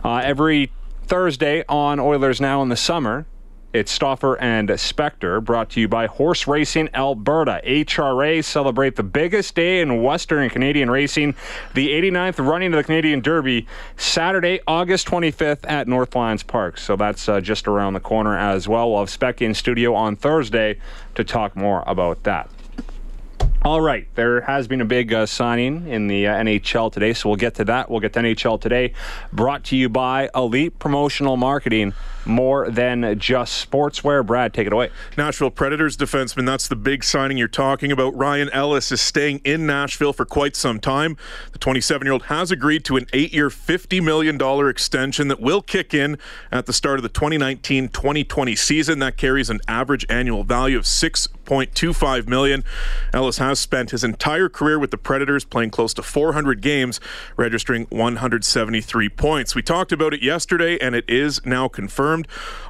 Uh, 0.03 0.17
every 0.17 0.73
Thursday 1.07 1.65
on 1.69 2.01
Oilers 2.01 2.41
Now 2.41 2.63
in 2.63 2.71
the 2.71 2.77
summer, 2.77 3.27
It's 3.73 3.93
Stauffer 3.93 4.37
and 4.41 4.69
Spector, 4.71 5.45
brought 5.45 5.71
to 5.71 5.81
you 5.81 5.87
by 5.87 6.07
Horse 6.07 6.49
Racing 6.49 6.89
Alberta. 6.93 7.61
HRA 7.65 8.43
celebrate 8.43 8.97
the 8.97 9.05
biggest 9.05 9.55
day 9.55 9.81
in 9.81 10.03
Western 10.03 10.51
Canadian 10.51 10.91
racing, 10.91 11.37
the 11.75 11.91
89th 11.91 12.45
running 12.45 12.73
of 12.73 12.79
the 12.79 12.83
Canadian 12.83 13.21
Derby, 13.21 13.69
Saturday, 13.97 14.59
August 14.67 15.07
25th 15.07 15.71
at 15.71 15.87
Northlands 15.87 16.43
Park. 16.43 16.79
So 16.79 16.97
that's 16.97 17.29
uh, 17.29 17.41
just 17.41 17.69
around 17.69 17.95
the 17.95 18.01
corner 18.01 18.37
as 18.37 18.67
well. 18.67 18.91
We'll 18.91 19.01
have 19.03 19.11
Spec 19.11 19.41
in 19.41 19.55
studio 19.55 19.95
on 19.95 20.17
Thursday 20.17 20.81
to 21.15 21.23
talk 21.23 21.55
more 21.55 21.85
about 21.87 22.25
that. 22.25 22.51
All 23.63 23.83
right, 23.83 24.09
there 24.15 24.41
has 24.41 24.67
been 24.69 24.81
a 24.81 24.87
big 24.87 25.13
uh, 25.13 25.27
signing 25.27 25.87
in 25.87 26.07
the 26.07 26.27
uh, 26.27 26.35
NHL 26.35 26.91
today, 26.91 27.13
so 27.13 27.29
we'll 27.29 27.37
get 27.37 27.57
to 27.57 27.65
that. 27.67 27.91
We'll 27.91 28.01
get 28.01 28.15
to 28.15 28.21
NHL 28.21 28.59
today, 28.59 28.95
brought 29.35 29.65
to 29.65 29.77
you 29.77 29.91
by 29.91 30.31
Elite 30.35 30.79
Promotional 30.79 31.37
Marketing, 31.37 31.93
more 32.25 32.71
than 32.71 33.19
just 33.19 33.71
sportswear. 33.71 34.25
Brad, 34.25 34.53
take 34.53 34.67
it 34.67 34.73
away. 34.73 34.91
Nashville 35.17 35.51
Predators 35.51 35.97
defenseman, 35.97 36.47
that's 36.47 36.69
the 36.69 36.77
big 36.77 37.05
signing 37.05 37.39
you're 37.39 37.49
talking 37.49 37.91
about. 37.91 38.17
Ryan 38.17 38.51
Ellis 38.51 38.93
is 38.93 39.01
staying 39.01 39.41
in 39.45 39.67
Nashville 39.67 40.13
for 40.13 40.25
quite 40.25 40.57
some 40.57 40.81
time. 40.81 41.17
The 41.53 41.59
27 41.59 42.07
year 42.07 42.13
old 42.13 42.25
has 42.25 42.51
agreed 42.51 42.85
to 42.87 42.97
an 42.97 43.07
eight 43.13 43.33
year, 43.33 43.49
$50 43.49 44.03
million 44.03 44.41
extension 44.69 45.29
that 45.29 45.41
will 45.41 45.63
kick 45.63 45.95
in 45.95 46.19
at 46.53 46.67
the 46.67 46.73
start 46.73 46.99
of 46.99 47.03
the 47.03 47.09
2019 47.09 47.89
2020 47.89 48.57
season. 48.57 48.99
That 48.99 49.17
carries 49.17 49.51
an 49.51 49.61
average 49.67 50.05
annual 50.09 50.45
value 50.45 50.77
of 50.77 50.85
6.25 50.85 52.29
million. 52.29 52.65
Ellis 53.13 53.39
has 53.39 53.59
spent 53.59 53.91
his 53.91 54.05
entire 54.05 54.49
career 54.49 54.79
with 54.79 54.91
the 54.91 54.99
Predators, 54.99 55.45
playing 55.45 55.71
close 55.71 55.95
to 55.95 56.03
400 56.03 56.61
games, 56.61 57.01
registering 57.37 57.87
173 57.91 59.09
points. 59.09 59.55
We 59.55 59.63
talked 59.63 59.93
about 59.93 60.15
it 60.15 60.23
yesterday, 60.23 60.79
and 60.79 60.95
it 60.95 61.05
is 61.09 61.45
now 61.45 61.69
confirmed. 61.69 62.10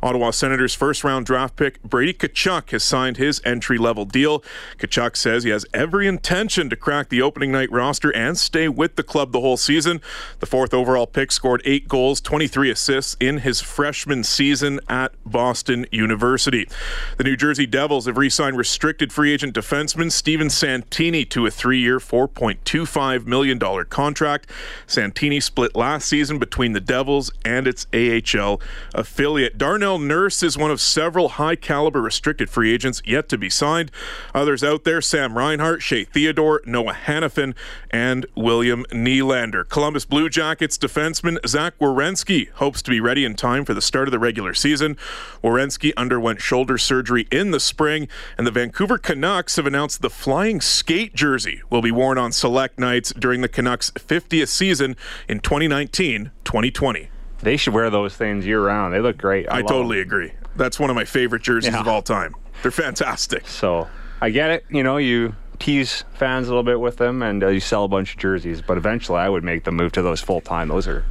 Ottawa 0.03 0.31
Senators' 0.31 0.75
first 0.75 1.05
round 1.05 1.27
draft 1.27 1.57
pick, 1.57 1.83
Brady 1.83 2.13
Tkachuk, 2.13 2.71
has 2.71 2.83
signed 2.83 3.17
his 3.17 3.41
entry 3.45 3.79
level 3.79 4.05
deal. 4.05 4.43
Tkachuk 4.79 5.17
says 5.17 5.45
he 5.45 5.51
has 5.51 5.67
every 5.73 6.07
intention 6.07 6.71
to 6.71 6.77
crack 6.77 7.09
the 7.09 7.23
opening 7.23 7.53
night 7.53 7.71
roster 7.71 8.15
and 8.15 8.39
stay 8.39 8.69
with 8.69 8.97
the 8.97 9.03
club 9.03 9.33
the 9.33 9.41
whole 9.41 9.57
season. 9.57 10.01
The 10.41 10.47
fourth 10.47 10.75
overall 10.75 11.07
pick 11.07 11.33
scored 11.33 11.63
eight 11.65 11.89
goals, 11.89 12.21
23 12.21 12.71
assists 12.71 13.17
in 13.21 13.39
his 13.39 13.61
freshman 13.61 14.25
season 14.25 14.81
at 14.89 15.13
Boston 15.25 15.87
University. 15.91 16.69
The 17.17 17.25
New 17.25 17.37
Jersey 17.37 17.67
Devils 17.67 18.07
have 18.07 18.17
re 18.17 18.31
signed 18.31 18.57
restricted 18.57 19.13
free 19.13 19.33
agent 19.33 19.55
defenseman 19.55 20.13
Steven 20.13 20.51
Santini 20.51 21.25
to 21.27 21.47
a 21.47 21.51
three 21.51 21.81
year, 21.81 21.99
$4.25 21.99 23.27
million 23.27 23.59
contract. 23.87 24.51
Santini 24.87 25.41
split 25.41 25.75
last 25.75 26.09
season 26.09 26.39
between 26.39 26.73
the 26.73 26.81
Devils 26.81 27.31
and 27.45 27.67
its 27.67 27.87
AHL 27.95 28.61
affiliate. 28.95 29.30
Darnell 29.31 29.99
Nurse 29.99 30.43
is 30.43 30.59
one 30.59 30.71
of 30.71 30.81
several 30.81 31.31
high 31.31 31.55
caliber 31.55 32.03
restricted 32.03 32.51
free 32.51 32.73
agents 32.73 33.01
yet 33.05 33.29
to 33.29 33.39
be 33.39 33.49
signed. 33.49 33.93
Others 34.35 34.65
out 34.65 34.85
there 34.85 35.01
Sam 35.01 35.39
Reinhart, 35.39 35.83
Shea 35.83 36.05
Theodore, 36.05 36.61
Noah 36.67 36.95
Hanifin, 36.95 37.55
and 37.91 38.27
William 38.35 38.85
Nylander. 38.91 39.69
Columbus 39.69 40.05
Blue 40.05 40.29
Jackets 40.29 40.77
defenseman 40.77 41.39
Zach 41.47 41.79
Werenski 41.79 42.51
hopes 42.55 42.83
to 42.83 42.91
be 42.91 43.01
ready 43.01 43.25
in 43.25 43.35
time 43.35 43.65
for 43.65 43.73
the 43.73 43.81
start 43.81 44.09
of 44.09 44.13
the 44.13 44.19
regular 44.19 44.53
season. 44.53 44.97
Werenski 45.45 45.93
underwent 45.97 46.41
shoulder 46.41 46.77
surgery 46.77 47.29
in 47.31 47.53
the 47.53 47.61
spring, 47.61 48.09
and 48.37 48.47
the 48.47 48.51
Vancouver 48.51 48.99
Canucks 48.99 49.57
have 49.57 49.67
announced 49.67 50.03
the 50.03 50.11
flying 50.11 50.61
skate 50.61 51.15
jersey 51.15 51.63
will 51.71 51.83
be 51.83 51.93
worn 51.93 52.19
on 52.19 52.33
select 52.33 52.79
nights 52.79 53.13
during 53.13 53.41
the 53.41 53.49
Canucks' 53.49 53.93
50th 53.93 54.49
season 54.49 54.97
in 55.29 55.39
2019 55.39 56.33
2020. 56.45 57.11
They 57.43 57.57
should 57.57 57.75
wear 57.75 57.91
those 57.91 58.15
things 58.17 58.47
year 58.47 58.65
round. 58.65 58.93
They 58.95 59.01
look 59.01 59.17
great. 59.19 59.47
I, 59.51 59.59
I 59.59 59.63
totally 59.63 59.99
them. 59.99 60.07
agree. 60.09 60.33
That's 60.57 60.79
one 60.79 60.91
of 60.91 60.97
my 60.97 61.05
favorite 61.05 61.43
jerseys 61.43 61.73
Yeah. 61.73 61.81
of 61.81 61.89
all 61.89 62.03
time. 62.03 62.35
They're 62.63 62.71
fantastic. 62.71 63.47
So 63.49 63.89
I 64.21 64.31
get 64.31 64.51
it. 64.51 64.65
You 64.69 64.83
know, 64.83 64.97
you 64.99 65.35
tease 65.59 66.05
fans 66.15 66.49
a 66.49 66.51
little 66.51 66.63
bit 66.63 66.81
with 66.81 66.97
them 66.97 67.23
and 67.23 67.43
uh, 67.43 67.49
you 67.49 67.61
sell 67.61 67.85
a 67.85 67.89
bunch 67.89 68.13
of 68.15 68.19
jerseys, 68.19 68.61
but 68.63 68.77
eventually 68.77 69.19
I 69.19 69.29
would 69.29 69.45
make 69.45 69.65
the 69.65 69.73
move 69.73 69.93
to 69.93 70.03
those 70.03 70.21
full 70.21 70.41
time. 70.41 70.69
Those 70.69 70.87
are, 70.89 71.05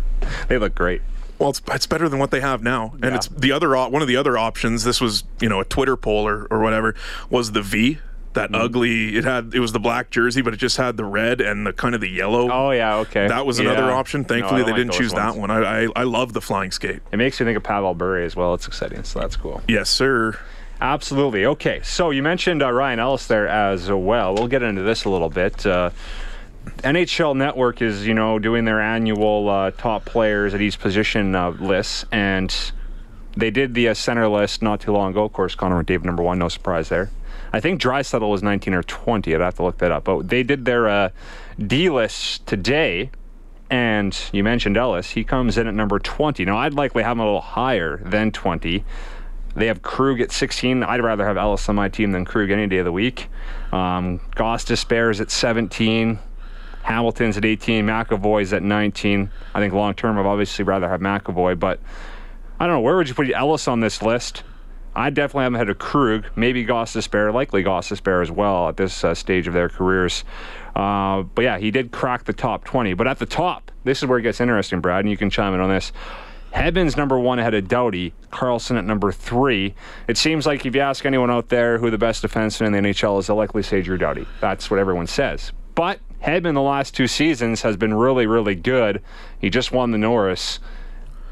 they 0.48 0.58
look 0.58 0.76
great. 0.76 1.02
Well, 1.40 1.52
it's, 1.52 1.62
it's 1.72 1.86
better 1.88 2.10
than 2.10 2.20
what 2.20 2.32
they 2.32 2.42
have 2.42 2.62
now, 2.62 2.92
and 2.96 3.06
Yeah. 3.06 3.16
it's 3.16 3.28
the 3.30 3.52
other 3.54 3.70
one 3.88 4.02
of 4.02 4.10
the 4.10 4.18
other 4.18 4.38
options. 4.38 4.84
This 4.84 5.00
was 5.00 5.24
you 5.40 5.48
know 5.48 5.62
a 5.62 5.66
Twitter 5.66 5.96
poll 5.96 6.28
or, 6.28 6.48
or 6.52 6.60
whatever 6.60 6.96
was 7.30 7.54
the 7.54 7.62
V. 7.62 8.00
That 8.40 8.52
Mm-hmm. 8.54 8.62
ugly. 8.62 9.18
It 9.18 9.26
had 9.26 9.54
it 9.54 9.60
was 9.60 9.74
the 9.74 9.80
black 9.80 10.12
jersey, 10.12 10.42
but 10.42 10.54
it 10.54 10.58
just 10.58 10.78
had 10.78 10.96
the 10.96 11.04
red 11.04 11.42
and 11.42 11.68
the 11.68 11.74
kind 11.74 11.94
of 11.94 12.00
the 12.02 12.08
yellow. 12.10 12.50
Oh, 12.50 12.72
yeah, 12.72 12.96
okay. 13.00 13.28
That 13.28 13.46
was 13.46 13.60
another 13.60 13.88
Yeah. 13.88 13.94
option. 13.94 14.24
Thankfully, 14.24 14.62
I 14.62 14.64
they 14.66 14.72
like 14.72 14.80
didn't 14.80 14.94
choose 14.94 15.12
that 15.14 15.36
one. 15.36 15.52
I, 15.52 15.84
I 15.84 15.88
I 15.96 16.04
love 16.04 16.32
the 16.34 16.40
flying 16.42 16.72
skate. 16.72 17.02
It 17.12 17.18
makes 17.18 17.40
me 17.40 17.46
think 17.46 17.58
of 17.58 17.64
Pavel 17.64 17.94
Bure 17.96 18.20
as 18.20 18.36
well. 18.38 18.54
It's 18.54 18.66
exciting, 18.68 19.04
so 19.04 19.20
that's 19.20 19.36
cool. 19.36 19.62
Yes, 19.68 19.90
sir. 19.90 20.38
Absolutely. 20.82 21.46
Okay, 21.46 21.82
so 21.84 22.10
you 22.12 22.24
mentioned 22.24 22.64
uh, 22.64 22.72
Ryan 22.72 23.00
Ellis 23.00 23.28
there 23.28 23.48
as 23.50 23.92
well. 23.92 24.34
We'll 24.36 24.48
get 24.48 24.64
into 24.64 24.84
this 24.84 25.04
a 25.04 25.10
little 25.10 25.30
bit. 25.30 25.66
Uh, 25.66 25.90
NHL 26.84 27.36
Network 27.36 27.82
is, 27.82 28.08
you 28.08 28.14
know, 28.14 28.40
doing 28.40 28.64
their 28.64 28.80
annual 28.80 29.50
uh, 29.50 29.72
top 29.72 30.06
players 30.06 30.54
at 30.54 30.62
each 30.62 30.80
position 30.80 31.36
uh, 31.36 31.50
lists, 31.50 32.06
and 32.14 32.56
they 33.36 33.52
did 33.52 33.74
the 33.74 33.90
uh, 33.90 33.94
center 33.94 34.28
list 34.30 34.62
not 34.62 34.80
too 34.80 34.94
long 34.94 35.12
ago. 35.12 35.26
Of 35.26 35.34
course, 35.34 35.56
Connor 35.56 35.84
McDavid 35.84 36.06
number 36.06 36.24
one, 36.24 36.40
no 36.40 36.48
surprise 36.48 36.88
there. 36.90 37.10
I 37.52 37.60
think 37.60 37.82
Draisaitl 37.82 38.30
was 38.30 38.44
19 38.44 38.74
or 38.74 38.84
20. 38.84 39.34
I'd 39.34 39.42
have 39.42 39.56
to 39.56 39.64
look 39.64 39.78
that 39.80 39.92
up. 39.92 40.04
But 40.04 40.30
they 40.30 40.44
did 40.44 40.66
their 40.66 40.88
uh, 40.88 41.10
D 41.60 41.90
list 41.90 42.46
today, 42.46 43.10
and 43.70 44.18
you 44.32 44.44
mentioned 44.44 44.78
Ellis. 44.78 45.12
He 45.12 45.24
comes 45.24 45.58
in 45.58 45.68
at 45.68 45.74
number 45.74 46.00
20. 46.00 46.46
Now, 46.46 46.58
I'd 46.58 46.74
likely 46.74 47.04
have 47.04 47.14
him 47.14 47.22
a 47.22 47.26
little 47.26 47.42
higher 47.42 47.98
than 48.04 48.32
20. 48.32 48.84
They 49.56 49.68
have 49.68 49.82
Krug 49.82 50.22
at 50.22 50.32
16. 50.32 50.84
I'd 50.84 51.02
rather 51.02 51.26
have 51.26 51.38
Ellis 51.38 51.68
on 51.70 51.76
my 51.76 51.90
team 51.90 52.12
than 52.12 52.24
Krug 52.24 52.52
any 52.52 52.68
day 52.68 52.78
of 52.78 52.86
the 52.86 52.92
week. 52.92 53.30
Um, 53.72 54.22
Goss 54.36 54.70
is 54.70 55.22
at 55.22 55.32
17. 55.32 56.20
Hamilton's 56.84 57.38
at 57.38 57.46
18. 57.46 57.86
McAvoy's 57.86 58.54
at 58.54 58.64
19. 58.64 59.30
I 59.54 59.60
think 59.60 59.74
long 59.74 59.94
term, 59.94 60.18
I'd 60.18 60.26
obviously 60.26 60.64
rather 60.64 60.88
have 60.88 61.02
McAvoy, 61.02 61.60
but 61.60 61.80
I 62.60 62.66
don't 62.66 62.76
know. 62.76 62.82
Where 62.82 62.96
would 62.96 63.08
you 63.08 63.16
put 63.16 63.32
Ellis 63.32 63.68
on 63.68 63.80
this 63.80 64.02
list? 64.02 64.44
I'd 65.00 65.14
definitely 65.14 65.44
haven't 65.44 65.60
had 65.60 65.70
a 65.70 65.76
Krug, 65.76 66.26
maybe 66.36 66.66
Gostisbehere, 66.66 67.34
likely 67.34 67.64
Gostisbehere 67.64 68.22
as 68.22 68.30
well 68.30 68.68
at 68.68 68.76
this 68.76 69.02
uh, 69.02 69.16
stage 69.16 69.48
of 69.48 69.54
their 69.54 69.70
careers. 69.70 70.26
Uh, 70.76 71.22
but 71.24 71.44
yeah, 71.44 71.58
he 71.58 71.72
did 71.72 71.94
crack 71.94 72.26
the 72.26 72.34
top 72.34 72.66
20. 72.66 72.96
But 72.96 73.08
at 73.08 73.18
the 73.18 73.26
top, 73.26 73.72
this 73.86 74.00
is 74.00 74.10
where 74.10 74.20
it 74.20 74.24
gets 74.24 74.42
interesting, 74.42 74.82
Brad, 74.82 75.06
and 75.06 75.10
you 75.10 75.16
can 75.16 75.30
chime 75.30 75.54
in 75.54 75.62
on 75.62 75.70
this. 75.70 75.94
Hedman's 76.54 76.98
number 76.98 77.18
one 77.18 77.40
ahead 77.40 77.54
of 77.54 77.70
Doughty, 77.70 78.14
Karlsson 78.30 78.78
at 78.78 78.84
number 78.84 79.14
three. 79.14 79.74
It 80.10 80.18
seems 80.18 80.46
like 80.46 80.66
if 80.66 80.76
you 80.76 80.82
ask 80.82 81.06
anyone 81.06 81.32
out 81.32 81.48
there 81.48 81.78
who 81.78 81.90
the 81.90 81.98
best 81.98 82.22
defenseman 82.22 82.68
in 82.68 82.74
the 82.74 82.90
NHL 82.90 83.20
is, 83.20 83.28
they'll 83.28 83.38
likely 83.38 83.64
say 83.64 83.82
Drew 83.82 83.98
Doughty. 83.98 84.28
That's 84.42 84.70
what 84.70 84.82
everyone 84.82 85.08
says. 85.08 85.54
But 85.76 86.02
Hedman 86.22 86.56
the 86.56 86.62
last 86.62 86.94
two 86.94 87.08
seasons 87.08 87.62
has 87.62 87.78
been 87.78 87.94
really, 87.94 88.28
really 88.28 88.56
good. 88.56 89.02
He 89.40 89.50
just 89.50 89.72
won 89.72 89.92
the 89.92 89.98
Norris. 89.98 90.60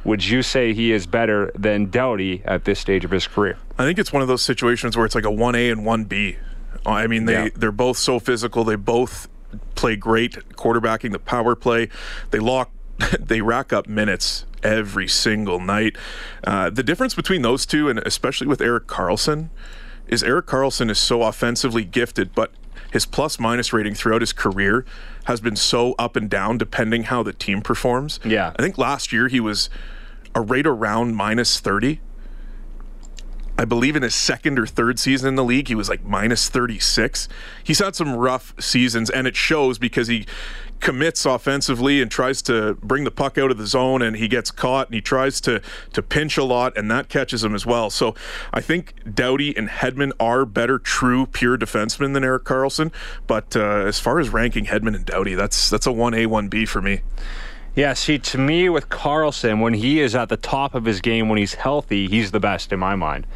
Would 0.08 0.26
you 0.26 0.42
say 0.42 0.74
he 0.74 0.94
is 0.94 1.06
better 1.06 1.52
than 1.54 1.90
Doughty 1.90 2.42
at 2.46 2.64
this 2.64 2.80
stage 2.80 3.04
of 3.04 3.12
his 3.12 3.28
career? 3.28 3.58
I 3.78 3.84
think 3.84 4.00
it's 4.00 4.14
one 4.14 4.22
of 4.22 4.30
those 4.30 4.42
situations 4.42 4.96
where 4.96 5.06
it's 5.06 5.14
like 5.16 5.26
a 5.26 5.30
1A 5.32 5.70
and 5.70 5.82
1B. 5.86 6.38
I 6.86 7.08
mean, 7.08 7.26
they, 7.26 7.34
Yeah. 7.34 7.50
they're 7.54 7.74
both 7.74 7.98
so 7.98 8.18
physical. 8.18 8.64
They 8.64 8.78
both 8.78 9.28
play 9.76 9.98
great 9.98 10.34
quarterbacking 10.56 11.12
the 11.12 11.20
power 11.20 11.56
play. 11.56 11.90
They 12.32 12.40
lock, 12.40 12.72
they 13.20 13.42
rack 13.42 13.74
up 13.74 13.88
minutes 13.88 14.46
every 14.64 15.10
single 15.10 15.60
night. 15.60 15.98
Uh, 16.46 16.70
the 16.70 16.84
difference 16.84 17.14
between 17.14 17.42
those 17.42 17.66
two, 17.66 17.90
and 17.90 18.00
especially 18.00 18.48
with 18.48 18.62
Erik 18.62 18.88
Karlsson, 18.88 19.50
is 20.08 20.24
Erik 20.24 20.46
Karlsson 20.46 20.90
is 20.90 20.98
so 20.98 21.24
offensively 21.24 21.84
gifted, 21.84 22.34
but 22.34 22.52
his 22.92 23.06
plus 23.06 23.40
minus 23.42 23.74
rating 23.74 23.94
throughout 23.94 24.22
his 24.22 24.32
career 24.32 24.86
has 25.26 25.42
been 25.42 25.58
so 25.58 25.94
up 26.00 26.16
and 26.16 26.30
down 26.30 26.58
depending 26.58 27.04
how 27.04 27.22
the 27.24 27.34
team 27.34 27.62
performs. 27.62 28.22
Yeah. 28.24 28.54
I 28.58 28.62
think 28.62 28.78
last 28.78 29.12
year 29.12 29.28
he 29.28 29.42
was 29.42 29.70
a 30.38 30.42
rate 30.42 30.68
around 30.68 31.16
minus 31.16 31.60
30. 31.60 32.00
I 33.58 33.66
believe 33.66 33.96
in 33.96 34.04
his 34.04 34.14
second 34.14 34.60
or 34.60 34.68
third 34.68 35.00
season 35.00 35.30
in 35.30 35.36
the 35.36 35.44
league, 35.44 35.68
he 35.68 35.74
was 35.74 35.90
like 35.90 36.04
minus 36.06 36.48
36. 36.48 37.28
He's 37.64 37.80
had 37.80 37.96
some 37.96 38.16
rough 38.16 38.54
seasons, 38.60 39.10
and 39.10 39.26
it 39.26 39.36
shows 39.36 39.80
because 39.80 40.08
he 40.08 40.28
commits 40.80 41.26
offensively 41.26 42.00
and 42.00 42.12
tries 42.12 42.44
to 42.44 42.76
bring 42.84 43.04
the 43.04 43.10
puck 43.10 43.40
out 43.40 43.50
of 43.50 43.58
the 43.58 43.66
zone, 43.66 44.04
and 44.04 44.16
he 44.18 44.28
gets 44.28 44.52
caught, 44.52 44.90
and 44.90 44.94
he 44.94 45.02
tries 45.02 45.42
to 45.42 45.60
to 45.94 46.04
pinch 46.04 46.38
a 46.38 46.44
lot, 46.44 46.78
and 46.78 46.92
that 46.92 47.10
catches 47.10 47.44
him 47.44 47.56
as 47.56 47.66
well. 47.66 47.90
So 47.90 48.14
I 48.54 48.62
think 48.62 48.94
Doughty 49.12 49.58
and 49.58 49.70
Hedman 49.70 50.12
are 50.20 50.46
better, 50.46 50.78
true, 50.78 51.26
pure 51.26 51.58
defensemen 51.58 52.14
than 52.14 52.24
Erik 52.24 52.44
Karlsson. 52.44 52.92
But 53.26 53.56
uh, 53.56 53.86
as 53.88 54.00
far 54.00 54.20
as 54.20 54.30
ranking 54.30 54.66
Hedman 54.66 54.96
and 54.96 55.06
Doughty, 55.08 55.34
that's 55.34 55.72
that's 55.72 55.88
a 55.88 55.92
one 55.92 56.14
A, 56.14 56.28
one 56.28 56.48
B 56.48 56.68
for 56.68 56.84
me. 56.84 57.02
Yeah, 57.78 57.94
see, 57.94 58.18
to 58.18 58.40
me, 58.40 58.70
with 58.70 58.90
Karlsson, 58.90 59.62
when 59.62 59.76
he 59.76 60.00
is 60.02 60.16
at 60.16 60.30
the 60.30 60.36
top 60.38 60.74
of 60.74 60.84
his 60.86 61.00
game, 61.00 61.30
when 61.30 61.38
he's 61.38 61.54
healthy, 61.54 62.08
he's 62.08 62.32
the 62.32 62.40
best 62.40 62.74
in 62.74 62.80
my 62.80 62.96
mind. 62.96 63.28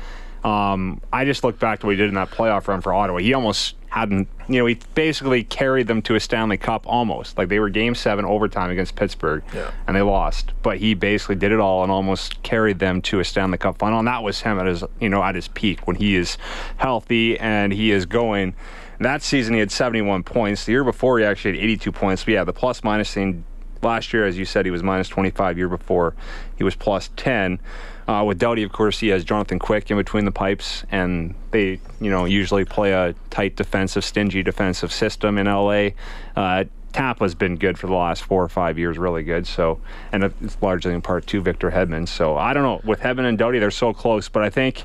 Um, 0.44 1.00
I 1.14 1.26
just 1.26 1.44
look 1.44 1.60
back 1.60 1.80
to 1.82 1.86
what 1.86 1.92
he 1.92 1.98
did 1.98 2.10
in 2.10 2.16
that 2.16 2.32
playoff 2.32 2.68
run 2.68 2.82
for 2.82 2.92
Ottawa. 2.92 3.20
He 3.20 3.36
almost 3.36 3.76
hadn't, 3.90 4.28
you 4.50 4.58
know, 4.60 4.66
he 4.66 4.80
basically 4.96 5.44
carried 5.44 5.86
them 5.86 6.02
to 6.02 6.16
a 6.16 6.20
Stanley 6.20 6.58
Cup 6.58 6.88
almost. 6.88 7.38
Like 7.38 7.50
they 7.50 7.60
were 7.60 7.70
game 7.70 7.94
seven 7.94 8.26
overtime 8.26 8.72
against 8.72 8.96
Pittsburgh 8.96 9.44
Yeah. 9.54 9.70
and 9.86 9.96
they 9.96 10.02
lost. 10.02 10.54
But 10.64 10.78
he 10.80 10.96
basically 10.96 11.36
did 11.36 11.52
it 11.52 11.60
all 11.60 11.84
and 11.84 11.92
almost 11.92 12.42
carried 12.42 12.80
them 12.80 13.04
to 13.04 13.20
a 13.20 13.24
Stanley 13.24 13.60
Cup 13.60 13.78
final. 13.78 14.00
And 14.00 14.08
that 14.08 14.24
was 14.24 14.42
him 14.42 14.58
at 14.58 14.66
his, 14.66 14.84
you 15.00 15.10
know, 15.10 15.22
at 15.22 15.36
his 15.36 15.48
peak 15.50 15.86
when 15.86 15.98
he 15.98 16.16
is 16.16 16.40
healthy 16.78 17.38
and 17.40 17.72
he 17.72 17.92
is 17.92 18.08
going. 18.08 18.56
That 19.00 19.22
season 19.22 19.54
he 19.54 19.60
had 19.60 19.72
71 19.72 20.24
points. 20.24 20.66
The 20.66 20.72
year 20.72 20.84
before 20.84 21.20
he 21.20 21.26
actually 21.26 21.58
had 21.58 21.64
82 21.64 21.92
points. 21.92 22.24
But 22.24 22.32
yeah, 22.34 22.44
the 22.44 22.54
plus 22.54 22.84
minus 22.84 23.14
thing 23.14 23.44
last 23.82 24.14
year, 24.14 24.26
as 24.26 24.38
you 24.38 24.46
said, 24.46 24.66
he 24.66 24.72
was 24.72 24.84
minus 24.84 25.08
25. 25.10 25.58
Year 25.58 25.70
before, 25.70 26.16
he 26.58 26.64
was 26.64 26.76
plus 26.76 27.10
10. 27.16 27.60
Uh, 28.08 28.24
with 28.26 28.40
Doughty, 28.40 28.64
of 28.64 28.72
course, 28.72 29.00
he 29.00 29.10
has 29.10 29.24
Jonathan 29.24 29.60
Quick 29.60 29.90
in 29.90 29.98
between 29.98 30.26
the 30.26 30.32
pipes, 30.32 30.84
and 30.92 31.36
they, 31.52 31.80
you 32.00 32.12
know, 32.12 32.26
usually 32.26 32.66
play 32.66 32.92
a 32.92 33.16
tight 33.30 33.56
defensive, 33.56 34.04
stingy 34.04 34.44
defensive 34.44 34.92
system 34.92 35.38
in 35.38 35.46
LA. 35.46 35.90
Uh, 36.36 36.66
Tampa's 36.92 37.36
been 37.36 37.56
good 37.56 37.78
for 37.78 37.88
the 37.88 37.94
last 37.94 38.24
four 38.24 38.44
or 38.44 38.50
five 38.50 38.78
years, 38.78 38.98
really 38.98 39.24
good. 39.24 39.48
So, 39.48 39.80
and 40.12 40.24
it's 40.24 40.58
largely 40.62 40.94
in 40.94 41.02
part 41.02 41.26
to 41.28 41.42
Victor 41.42 41.72
Hedman. 41.72 42.08
So 42.08 42.38
I 42.38 42.54
don't 42.54 42.64
know 42.64 42.82
with 42.84 43.00
Hedman 43.00 43.26
and 43.26 43.38
Doughty, 43.38 43.60
they're 43.60 43.72
so 43.72 43.94
close, 43.94 44.28
but 44.28 44.44
I 44.44 44.50
think 44.50 44.84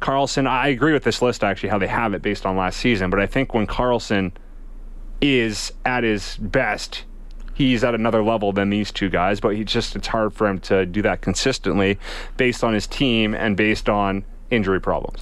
Karlsson. 0.00 0.46
I 0.46 0.68
agree 0.68 0.92
with 0.92 1.04
this 1.04 1.22
list 1.22 1.44
actually, 1.44 1.68
how 1.68 1.78
they 1.78 1.86
have 1.86 2.14
it 2.14 2.22
based 2.22 2.44
on 2.44 2.56
last 2.56 2.78
season. 2.78 3.10
But 3.10 3.20
I 3.20 3.26
think 3.26 3.54
when 3.54 3.66
Karlsson 3.66 4.32
is 5.20 5.72
at 5.84 6.04
his 6.04 6.36
best, 6.36 7.04
he's 7.54 7.82
at 7.84 7.94
another 7.94 8.22
level 8.22 8.52
than 8.52 8.70
these 8.70 8.92
two 8.92 9.08
guys. 9.08 9.40
But 9.40 9.56
he 9.56 9.64
just 9.64 9.96
it's 9.96 10.08
hard 10.08 10.34
for 10.34 10.46
him 10.46 10.58
to 10.60 10.84
do 10.84 11.00
that 11.02 11.22
consistently 11.22 11.98
based 12.36 12.62
on 12.62 12.74
his 12.74 12.86
team 12.86 13.34
and 13.34 13.56
based 13.56 13.88
on 13.88 14.24
injury 14.50 14.80
problems. 14.80 15.20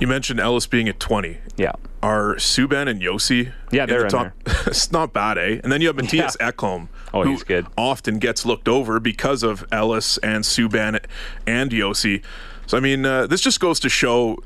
You 0.00 0.06
mentioned 0.06 0.38
Ellis 0.38 0.66
being 0.66 0.88
at 0.88 1.00
20. 1.00 1.38
Yeah. 1.56 1.72
Are 2.02 2.36
Subban 2.36 2.88
and 2.88 3.02
Josi? 3.02 3.52
Yeah, 3.72 3.86
they're 3.86 4.04
the 4.04 4.08
top? 4.08 4.32
it's 4.66 4.92
not 4.92 5.12
bad, 5.12 5.36
eh? 5.38 5.60
And 5.62 5.72
then 5.72 5.80
you 5.80 5.88
have 5.88 5.96
Mattias 5.96 6.36
Yeah. 6.38 6.52
Ekholm. 6.52 6.88
Oh, 7.12 7.24
who 7.24 7.30
he's 7.30 7.42
good. 7.42 7.66
Often 7.76 8.20
gets 8.20 8.46
looked 8.46 8.68
over 8.68 9.00
because 9.00 9.42
of 9.42 9.66
Ellis 9.72 10.18
and 10.18 10.44
Subban 10.44 11.04
and 11.46 11.70
Josi. 11.72 12.22
So 12.66 12.76
I 12.76 12.80
mean, 12.80 13.04
uh, 13.04 13.26
this 13.26 13.40
just 13.40 13.58
goes 13.58 13.80
to 13.80 13.88
show 13.88 14.38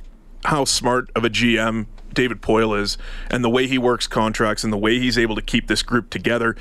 how 0.44 0.64
smart 0.64 1.10
of 1.14 1.24
a 1.24 1.30
GM 1.30 1.86
David 2.14 2.40
Poile 2.40 2.78
is, 2.80 2.96
and 3.30 3.44
the 3.44 3.50
way 3.50 3.66
he 3.66 3.78
works 3.78 4.06
contracts, 4.06 4.64
and 4.64 4.72
the 4.72 4.78
way 4.78 4.98
he's 4.98 5.18
able 5.18 5.34
to 5.34 5.42
keep 5.42 5.66
this 5.66 5.82
group 5.82 6.08
together. 6.10 6.56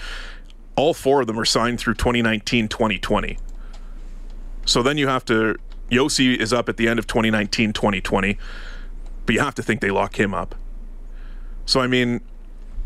All 0.76 0.94
four 0.94 1.22
of 1.22 1.28
them 1.28 1.40
are 1.40 1.46
signed 1.46 1.80
through 1.80 1.96
2019, 1.96 2.68
2020. 2.68 3.38
So 4.66 4.82
then 4.84 4.98
you 4.98 5.08
have 5.08 5.26
to. 5.26 5.58
Josi 5.90 6.38
is 6.38 6.54
up 6.54 6.70
at 6.70 6.78
the 6.78 6.88
end 6.88 7.00
of 7.00 7.08
2019, 7.08 7.74
2020, 7.74 8.38
but 9.26 9.36
you 9.36 9.42
have 9.42 9.56
to 9.56 9.64
think 9.64 9.82
they 9.82 9.92
lock 9.92 10.18
him 10.18 10.34
up. 10.34 10.56
So 11.66 11.82
I 11.82 11.88
mean, 11.88 12.22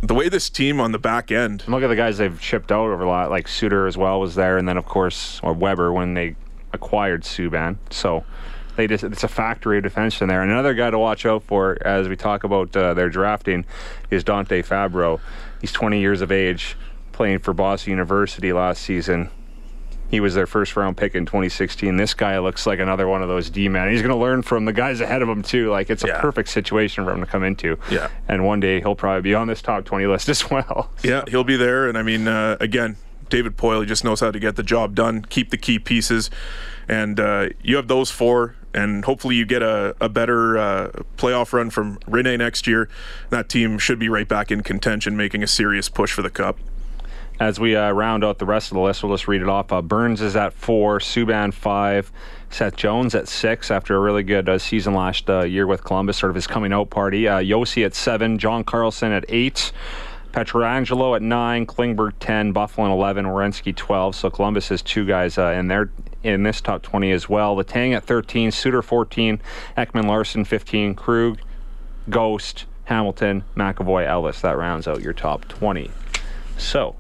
the 0.02 0.14
way 0.14 0.30
this 0.30 0.50
team 0.50 0.80
on 0.80 0.92
the 0.92 1.00
back 1.00 1.32
end, 1.32 1.64
look 1.68 1.84
at 1.84 1.88
the 1.88 1.96
guys 1.96 2.18
they've 2.18 2.42
shipped 2.42 2.72
out 2.72 2.90
over 2.90 3.04
a 3.04 3.08
lot. 3.08 3.30
Like 3.30 3.48
Suter 3.48 3.88
as 3.88 3.98
well 3.98 4.20
was 4.20 4.36
there, 4.36 4.58
and 4.58 4.68
then 4.68 4.78
of 4.78 4.86
course 4.86 5.40
or 5.44 5.54
Weber 5.54 5.94
when 5.94 6.14
they 6.14 6.36
acquired 6.74 7.24
Subban. 7.24 7.78
So 7.90 8.26
they 8.76 8.88
just 8.88 9.04
it's 9.04 9.24
a 9.24 9.28
factory 9.28 9.78
of 9.78 9.84
defense 9.84 10.22
in 10.22 10.28
there. 10.28 10.42
And 10.42 10.52
another 10.52 10.74
guy 10.74 10.90
to 10.90 11.00
watch 11.00 11.26
out 11.26 11.44
for 11.44 11.78
as 11.86 12.08
we 12.08 12.16
talk 12.16 12.44
about 12.44 12.76
uh, 12.76 12.94
their 12.94 13.10
drafting 13.10 13.66
is 14.10 14.24
Dante 14.24 14.62
Fabbro. 14.62 15.20
He's 15.62 15.72
20 15.72 16.00
years 16.00 16.22
of 16.22 16.32
age, 16.32 16.76
playing 17.16 17.40
for 17.40 17.54
Boston 17.54 17.92
University 17.92 18.52
last 18.54 18.82
season. 18.84 19.30
He 20.12 20.20
was 20.20 20.36
their 20.36 20.46
first 20.46 20.76
round 20.76 20.98
pick 20.98 21.16
in 21.16 21.26
2016. 21.26 21.96
This 21.98 22.14
guy 22.14 22.38
looks 22.40 22.68
like 22.68 22.78
another 22.80 23.08
one 23.08 23.24
of 23.24 23.28
those 23.30 23.50
D 23.50 23.68
men. 23.70 23.90
He's 23.90 24.02
going 24.02 24.12
to 24.14 24.18
learn 24.18 24.44
from 24.44 24.66
the 24.66 24.74
guys 24.74 25.02
ahead 25.02 25.22
of 25.24 25.30
him 25.30 25.42
too. 25.42 25.72
Like 25.72 25.90
it's 25.90 26.04
a 26.04 26.08
Yeah. 26.08 26.22
perfect 26.22 26.50
situation 26.50 27.06
for 27.06 27.12
him 27.12 27.22
to 27.22 27.26
come 27.26 27.44
into. 27.44 27.80
Yeah. 27.90 28.10
And 28.28 28.46
one 28.46 28.60
day 28.60 28.82
he'll 28.82 28.96
probably 28.96 29.22
be 29.24 29.34
on 29.34 29.48
this 29.48 29.62
top 29.64 29.86
20 29.86 30.06
list 30.06 30.30
as 30.30 30.48
well. 30.50 30.92
yeah, 31.04 31.24
he'll 31.28 31.44
be 31.44 31.56
there. 31.58 31.88
And 31.90 31.98
I 31.98 32.04
mean, 32.04 32.28
uh, 32.28 32.58
again, 32.60 32.98
David 33.30 33.58
Poile 33.58 33.80
he 33.82 33.88
just 33.88 34.04
knows 34.04 34.20
how 34.20 34.30
to 34.30 34.40
get 34.40 34.56
the 34.58 34.64
job 34.64 34.94
done, 34.94 35.24
keep 35.24 35.50
the 35.50 35.58
key 35.58 35.80
pieces, 35.80 36.30
and 36.88 37.20
uh, 37.20 37.48
you 37.64 37.76
have 37.78 37.88
those 37.88 38.12
four. 38.12 38.56
And 38.76 39.06
hopefully, 39.06 39.36
you 39.36 39.46
get 39.46 39.64
a, 39.64 39.96
a 40.02 40.10
better 40.10 40.58
uh, 40.58 40.90
playoff 41.18 41.54
run 41.54 41.70
from 41.70 41.98
Rinne 42.00 42.38
next 42.38 42.68
year. 42.68 42.90
That 43.30 43.48
team 43.48 43.80
should 43.80 44.00
be 44.00 44.10
right 44.10 44.28
back 44.28 44.52
in 44.52 44.64
contention, 44.64 45.16
making 45.16 45.44
a 45.44 45.48
serious 45.48 45.88
push 45.88 46.12
for 46.12 46.22
the 46.22 46.30
cup. 46.30 46.60
As 47.40 47.60
we 47.60 47.76
uh, 47.76 47.92
round 47.92 48.24
out 48.24 48.40
the 48.40 48.46
rest 48.46 48.72
of 48.72 48.76
the 48.76 48.82
list, 48.82 49.04
we'll 49.04 49.14
just 49.14 49.28
read 49.28 49.42
it 49.42 49.50
off. 49.50 49.74
Uh, 49.74 49.82
Burns 49.82 50.22
is 50.22 50.38
at 50.38 50.54
four, 50.54 51.00
Subban 51.00 51.54
five, 51.54 52.10
Seth 52.50 52.78
Jones 52.78 53.14
at 53.14 53.28
six 53.28 53.70
after 53.70 53.96
a 53.96 54.00
really 54.00 54.24
good 54.24 54.48
uh, 54.48 54.58
season 54.58 54.94
last 54.94 55.30
uh, 55.30 55.42
year 55.42 55.68
with 55.68 55.84
Columbus, 55.84 56.18
sort 56.18 56.30
of 56.30 56.36
his 56.36 56.48
coming 56.48 56.72
out 56.72 56.90
party. 56.90 57.28
Uh, 57.28 57.40
Josi 57.40 57.86
at 57.86 57.94
seven, 57.94 58.38
John 58.38 58.64
Carlson 58.64 59.12
at 59.12 59.26
eight, 59.28 59.74
Pietrangelo 60.32 61.16
at 61.16 61.22
nine, 61.22 61.66
Klingberg 61.66 62.14
ten, 62.22 62.54
Byfuglien 62.54 62.92
eleven, 62.92 63.26
Werenski 63.26 63.76
twelve. 63.76 64.16
So 64.16 64.30
Columbus 64.30 64.70
has 64.70 64.82
two 64.82 65.06
guys 65.06 65.38
uh, 65.38 65.50
in 65.50 65.68
there 65.68 65.90
in 66.24 66.44
this 66.44 66.62
top 66.62 66.84
twenty 66.84 67.12
as 67.12 67.28
well. 67.28 67.58
Letang 67.58 67.94
at 67.94 68.06
thirteen, 68.06 68.50
Suter 68.50 68.82
fourteen, 68.82 69.42
Ekman 69.78 70.06
Larsson 70.06 70.46
fifteen, 70.46 70.96
Krug, 70.96 71.40
Ghost, 72.10 72.66
Hamilton, 72.86 73.44
McAvoy, 73.58 74.08
Ellis. 74.08 74.40
That 74.40 74.58
rounds 74.58 74.88
out 74.88 75.02
your 75.02 75.14
top 75.14 75.50
twenty. 75.50 75.92
So 76.58 76.96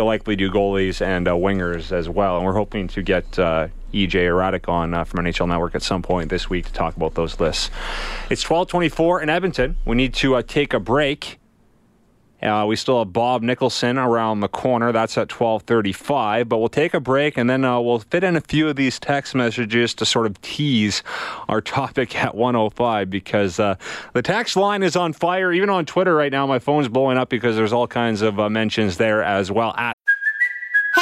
they'll 0.00 0.06
likely 0.06 0.34
do 0.34 0.50
goalies 0.50 1.02
and 1.02 1.28
uh, 1.28 1.32
wingers 1.32 1.92
as 1.92 2.08
well. 2.08 2.38
And 2.38 2.46
we're 2.46 2.54
hoping 2.54 2.88
to 2.88 3.02
get 3.02 3.38
uh, 3.38 3.68
EJ 3.92 4.30
Hradek 4.30 4.66
on 4.66 4.94
uh, 4.94 5.04
from 5.04 5.26
NHL 5.26 5.46
Network 5.46 5.74
at 5.74 5.82
some 5.82 6.00
point 6.00 6.30
this 6.30 6.48
week 6.48 6.64
to 6.64 6.72
talk 6.72 6.96
about 6.96 7.16
those 7.16 7.38
lists. 7.38 7.70
It's 8.30 8.42
12:24 8.42 9.22
in 9.22 9.28
Edmonton. 9.28 9.76
We 9.84 9.96
need 9.96 10.14
to 10.14 10.36
uh, 10.36 10.42
take 10.42 10.72
a 10.72 10.80
break. 10.80 11.39
Uh, 12.42 12.64
we 12.66 12.76
still 12.76 12.98
have 12.98 13.12
Bob 13.12 13.42
Nicholson 13.42 13.98
around 13.98 14.40
the 14.40 14.48
corner. 14.48 14.92
That's 14.92 15.16
at 15.18 15.28
12:35. 15.28 16.48
But 16.48 16.58
we'll 16.58 16.68
take 16.68 16.94
a 16.94 17.00
break 17.00 17.36
and 17.36 17.48
then 17.48 17.64
uh, 17.64 17.80
we'll 17.80 18.00
fit 18.00 18.24
in 18.24 18.36
a 18.36 18.40
few 18.40 18.68
of 18.68 18.76
these 18.76 18.98
text 18.98 19.34
messages 19.34 19.94
to 19.94 20.06
sort 20.06 20.26
of 20.26 20.40
tease 20.40 21.02
our 21.48 21.60
topic 21.70 22.16
at 22.16 22.34
105 22.34 23.10
because 23.10 23.60
uh, 23.60 23.76
the 24.12 24.22
text 24.22 24.56
line 24.56 24.82
is 24.82 24.96
on 24.96 25.12
fire. 25.12 25.52
Even 25.52 25.70
on 25.70 25.84
Twitter 25.84 26.14
right 26.14 26.32
now, 26.32 26.46
my 26.46 26.58
phone's 26.58 26.88
blowing 26.88 27.18
up 27.18 27.28
because 27.28 27.56
there's 27.56 27.72
all 27.72 27.86
kinds 27.86 28.22
of 28.22 28.40
uh, 28.40 28.48
mentions 28.48 28.96
there 28.96 29.22
as 29.22 29.50
well. 29.50 29.74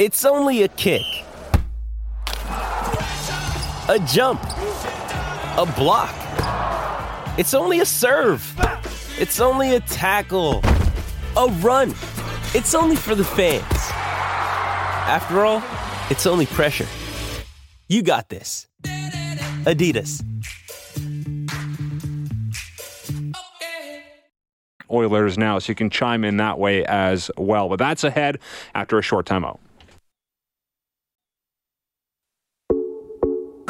It's 0.00 0.24
only 0.24 0.62
a 0.62 0.68
kick, 0.68 1.04
a 2.46 3.98
jump, 4.06 4.42
a 5.58 5.70
block. 5.76 6.14
It's 7.38 7.52
only 7.52 7.80
a 7.80 7.84
serve. 7.84 8.42
It's 9.18 9.40
only 9.40 9.74
a 9.74 9.80
tackle, 9.80 10.62
a 11.36 11.48
run. 11.60 11.90
It's 12.54 12.74
only 12.74 12.96
for 12.96 13.14
the 13.14 13.24
fans. 13.24 13.62
After 15.06 15.44
all, 15.44 15.62
it's 16.08 16.24
only 16.24 16.46
pressure. 16.46 16.86
You 17.86 18.02
got 18.02 18.30
this. 18.30 18.68
Adidas. 19.66 20.24
Oilers 24.90 25.36
now, 25.36 25.58
so 25.58 25.70
you 25.70 25.74
can 25.74 25.90
chime 25.90 26.24
in 26.24 26.38
that 26.38 26.58
way 26.58 26.86
as 26.86 27.30
well. 27.36 27.68
But 27.68 27.78
that's 27.78 28.02
ahead 28.02 28.38
after 28.74 28.96
a 28.96 29.02
short 29.02 29.26
timeout. 29.26 29.58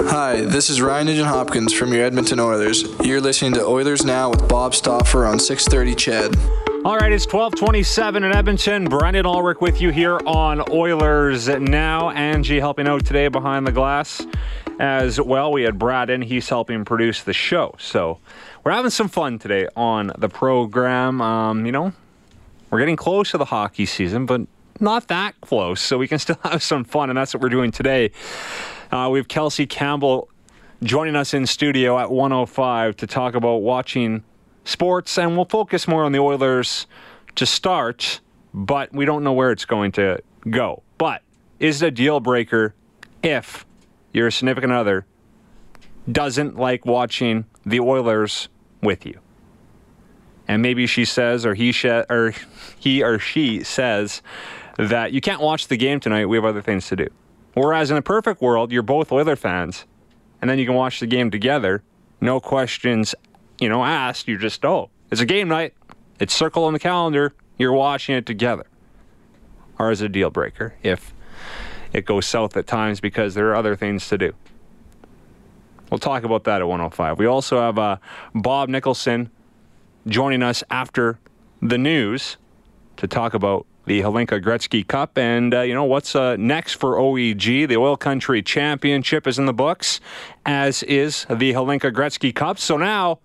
Hi, 0.02 0.40
this 0.40 0.70
is 0.70 0.80
Ryan 0.80 1.08
Nugent 1.08 1.28
Hopkins 1.28 1.74
from 1.74 1.92
your 1.92 2.02
Edmonton 2.02 2.40
Oilers. 2.40 2.84
You're 3.04 3.20
listening 3.20 3.52
to 3.52 3.64
Oilers 3.64 4.02
Now 4.02 4.30
with 4.30 4.48
Bob 4.48 4.74
Stauffer 4.74 5.26
on 5.26 5.38
630 5.38 5.94
CHED. 5.94 6.36
All 6.86 6.96
right, 6.96 7.12
it's 7.12 7.26
1227 7.26 8.24
in 8.24 8.34
Edmonton. 8.34 8.86
Brendan 8.86 9.26
Ulrich 9.26 9.58
with 9.60 9.80
you 9.80 9.90
here 9.90 10.18
on 10.26 10.64
Oilers 10.70 11.48
Now. 11.48 12.08
Angie 12.10 12.58
helping 12.58 12.88
out 12.88 13.04
today 13.04 13.28
behind 13.28 13.66
the 13.66 13.72
glass 13.72 14.24
as 14.80 15.20
well. 15.20 15.52
We 15.52 15.64
had 15.64 15.78
Brad 15.78 16.08
in, 16.08 16.22
he's 16.22 16.48
helping 16.48 16.86
produce 16.86 17.22
the 17.22 17.34
show. 17.34 17.74
So 17.78 18.18
we're 18.64 18.72
having 18.72 18.90
some 18.90 19.08
fun 19.08 19.38
today 19.38 19.68
on 19.76 20.12
the 20.16 20.30
program. 20.30 21.20
Um, 21.20 21.66
you 21.66 21.72
know, 21.72 21.92
we're 22.70 22.80
getting 22.80 22.96
close 22.96 23.32
to 23.32 23.38
the 23.38 23.44
hockey 23.44 23.84
season, 23.84 24.24
but 24.24 24.40
not 24.80 25.08
that 25.08 25.38
close. 25.42 25.82
So 25.82 25.98
we 25.98 26.08
can 26.08 26.18
still 26.18 26.38
have 26.44 26.62
some 26.62 26.84
fun, 26.84 27.10
and 27.10 27.18
that's 27.18 27.34
what 27.34 27.42
we're 27.42 27.50
doing 27.50 27.70
today. 27.70 28.12
Uh, 28.90 29.08
we 29.08 29.20
have 29.20 29.28
Kelsey 29.28 29.66
Campbell 29.66 30.28
joining 30.82 31.14
us 31.14 31.32
in 31.32 31.46
studio 31.46 31.96
at 31.98 32.10
105 32.10 32.96
to 32.96 33.06
talk 33.06 33.36
about 33.36 33.58
watching 33.58 34.24
sports, 34.64 35.16
and 35.16 35.36
we'll 35.36 35.44
focus 35.44 35.86
more 35.86 36.02
on 36.02 36.10
the 36.10 36.18
Oilers 36.18 36.88
to 37.36 37.46
start, 37.46 38.20
but 38.52 38.92
we 38.92 39.04
don't 39.04 39.22
know 39.22 39.32
where 39.32 39.52
it's 39.52 39.64
going 39.64 39.92
to 39.92 40.20
go. 40.48 40.82
But 40.98 41.22
is 41.60 41.82
it 41.82 41.86
a 41.86 41.90
deal 41.92 42.18
breaker 42.18 42.74
if 43.22 43.64
your 44.12 44.28
significant 44.32 44.72
other 44.72 45.06
doesn't 46.10 46.56
like 46.56 46.84
watching 46.84 47.44
the 47.64 47.78
Oilers 47.78 48.48
with 48.82 49.06
you? 49.06 49.20
And 50.48 50.62
maybe 50.62 50.88
she 50.88 51.04
says, 51.04 51.46
or 51.46 51.54
he, 51.54 51.70
sh- 51.70 51.84
or 51.84 52.34
he 52.80 53.04
or 53.04 53.20
she 53.20 53.62
says, 53.62 54.20
that 54.78 55.12
you 55.12 55.20
can't 55.20 55.40
watch 55.40 55.68
the 55.68 55.76
game 55.76 56.00
tonight. 56.00 56.26
We 56.26 56.36
have 56.36 56.44
other 56.44 56.62
things 56.62 56.88
to 56.88 56.96
do. 56.96 57.06
Whereas 57.54 57.90
in 57.90 57.96
a 57.96 58.02
perfect 58.02 58.40
world, 58.40 58.70
you're 58.72 58.82
both 58.82 59.10
Oiler 59.10 59.36
fans, 59.36 59.84
and 60.40 60.48
then 60.48 60.58
you 60.58 60.66
can 60.66 60.74
watch 60.74 61.00
the 61.00 61.06
game 61.06 61.30
together, 61.30 61.82
no 62.20 62.40
questions, 62.40 63.14
you 63.58 63.68
know, 63.68 63.84
asked. 63.84 64.28
You're 64.28 64.38
just 64.38 64.64
oh, 64.64 64.90
it's 65.10 65.20
a 65.20 65.26
game 65.26 65.48
night. 65.48 65.74
It's 66.18 66.34
circle 66.34 66.64
on 66.64 66.72
the 66.72 66.78
calendar. 66.78 67.34
You're 67.58 67.72
watching 67.72 68.14
it 68.14 68.26
together. 68.26 68.66
Or 69.78 69.90
it 69.90 70.00
a 70.00 70.08
deal 70.08 70.30
breaker 70.30 70.74
if 70.82 71.14
it 71.92 72.04
goes 72.04 72.26
south 72.26 72.56
at 72.56 72.66
times 72.66 73.00
because 73.00 73.34
there 73.34 73.48
are 73.48 73.56
other 73.56 73.74
things 73.74 74.08
to 74.08 74.18
do? 74.18 74.32
We'll 75.90 75.98
talk 75.98 76.22
about 76.22 76.44
that 76.44 76.60
at 76.60 76.68
105. 76.68 77.18
We 77.18 77.26
also 77.26 77.60
have 77.60 77.78
uh, 77.78 77.96
Bob 78.34 78.68
Nicholson 78.68 79.30
joining 80.06 80.42
us 80.42 80.62
after 80.70 81.18
the 81.60 81.78
news 81.78 82.36
to 82.96 83.06
talk 83.08 83.34
about 83.34 83.66
the 83.86 84.00
Hlinka 84.00 84.42
Gretzky 84.42 84.86
Cup. 84.86 85.16
And, 85.18 85.54
uh, 85.54 85.60
you 85.62 85.74
know, 85.74 85.84
what's 85.84 86.14
uh, 86.14 86.36
next 86.36 86.74
for 86.74 86.96
OEG? 86.96 87.68
The 87.68 87.76
Oil 87.76 87.96
Country 87.96 88.42
Championship 88.42 89.26
is 89.26 89.38
in 89.38 89.46
the 89.46 89.52
books, 89.52 90.00
as 90.46 90.82
is 90.84 91.26
the 91.28 91.52
Hlinka 91.52 91.92
Gretzky 91.92 92.34
Cup. 92.34 92.58
So 92.58 92.76
now 92.76 93.18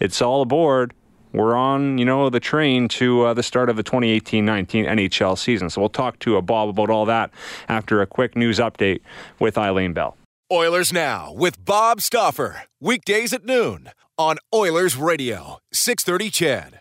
it's 0.00 0.20
all 0.20 0.42
aboard. 0.42 0.92
We're 1.32 1.54
on, 1.54 1.98
you 1.98 2.04
know, 2.04 2.30
the 2.30 2.40
train 2.40 2.88
to 2.88 3.26
uh, 3.26 3.34
the 3.34 3.42
start 3.42 3.68
of 3.68 3.76
the 3.76 3.84
2018-19 3.84 4.86
NHL 4.88 5.36
season. 5.36 5.68
So 5.68 5.82
we'll 5.82 5.90
talk 5.90 6.18
to 6.20 6.40
Bob 6.40 6.70
about 6.70 6.88
all 6.88 7.04
that 7.06 7.30
after 7.68 8.00
a 8.00 8.06
quick 8.06 8.36
news 8.36 8.58
update 8.58 9.00
with 9.38 9.58
Eileen 9.58 9.92
Bell. 9.92 10.16
Oilers 10.50 10.92
Now 10.92 11.32
with 11.32 11.62
Bob 11.64 12.00
Stauffer. 12.00 12.62
Weekdays 12.80 13.32
at 13.32 13.44
noon 13.44 13.90
on 14.16 14.38
Oilers 14.54 14.96
Radio, 14.96 15.58
630 15.72 16.30
CHED. 16.30 16.80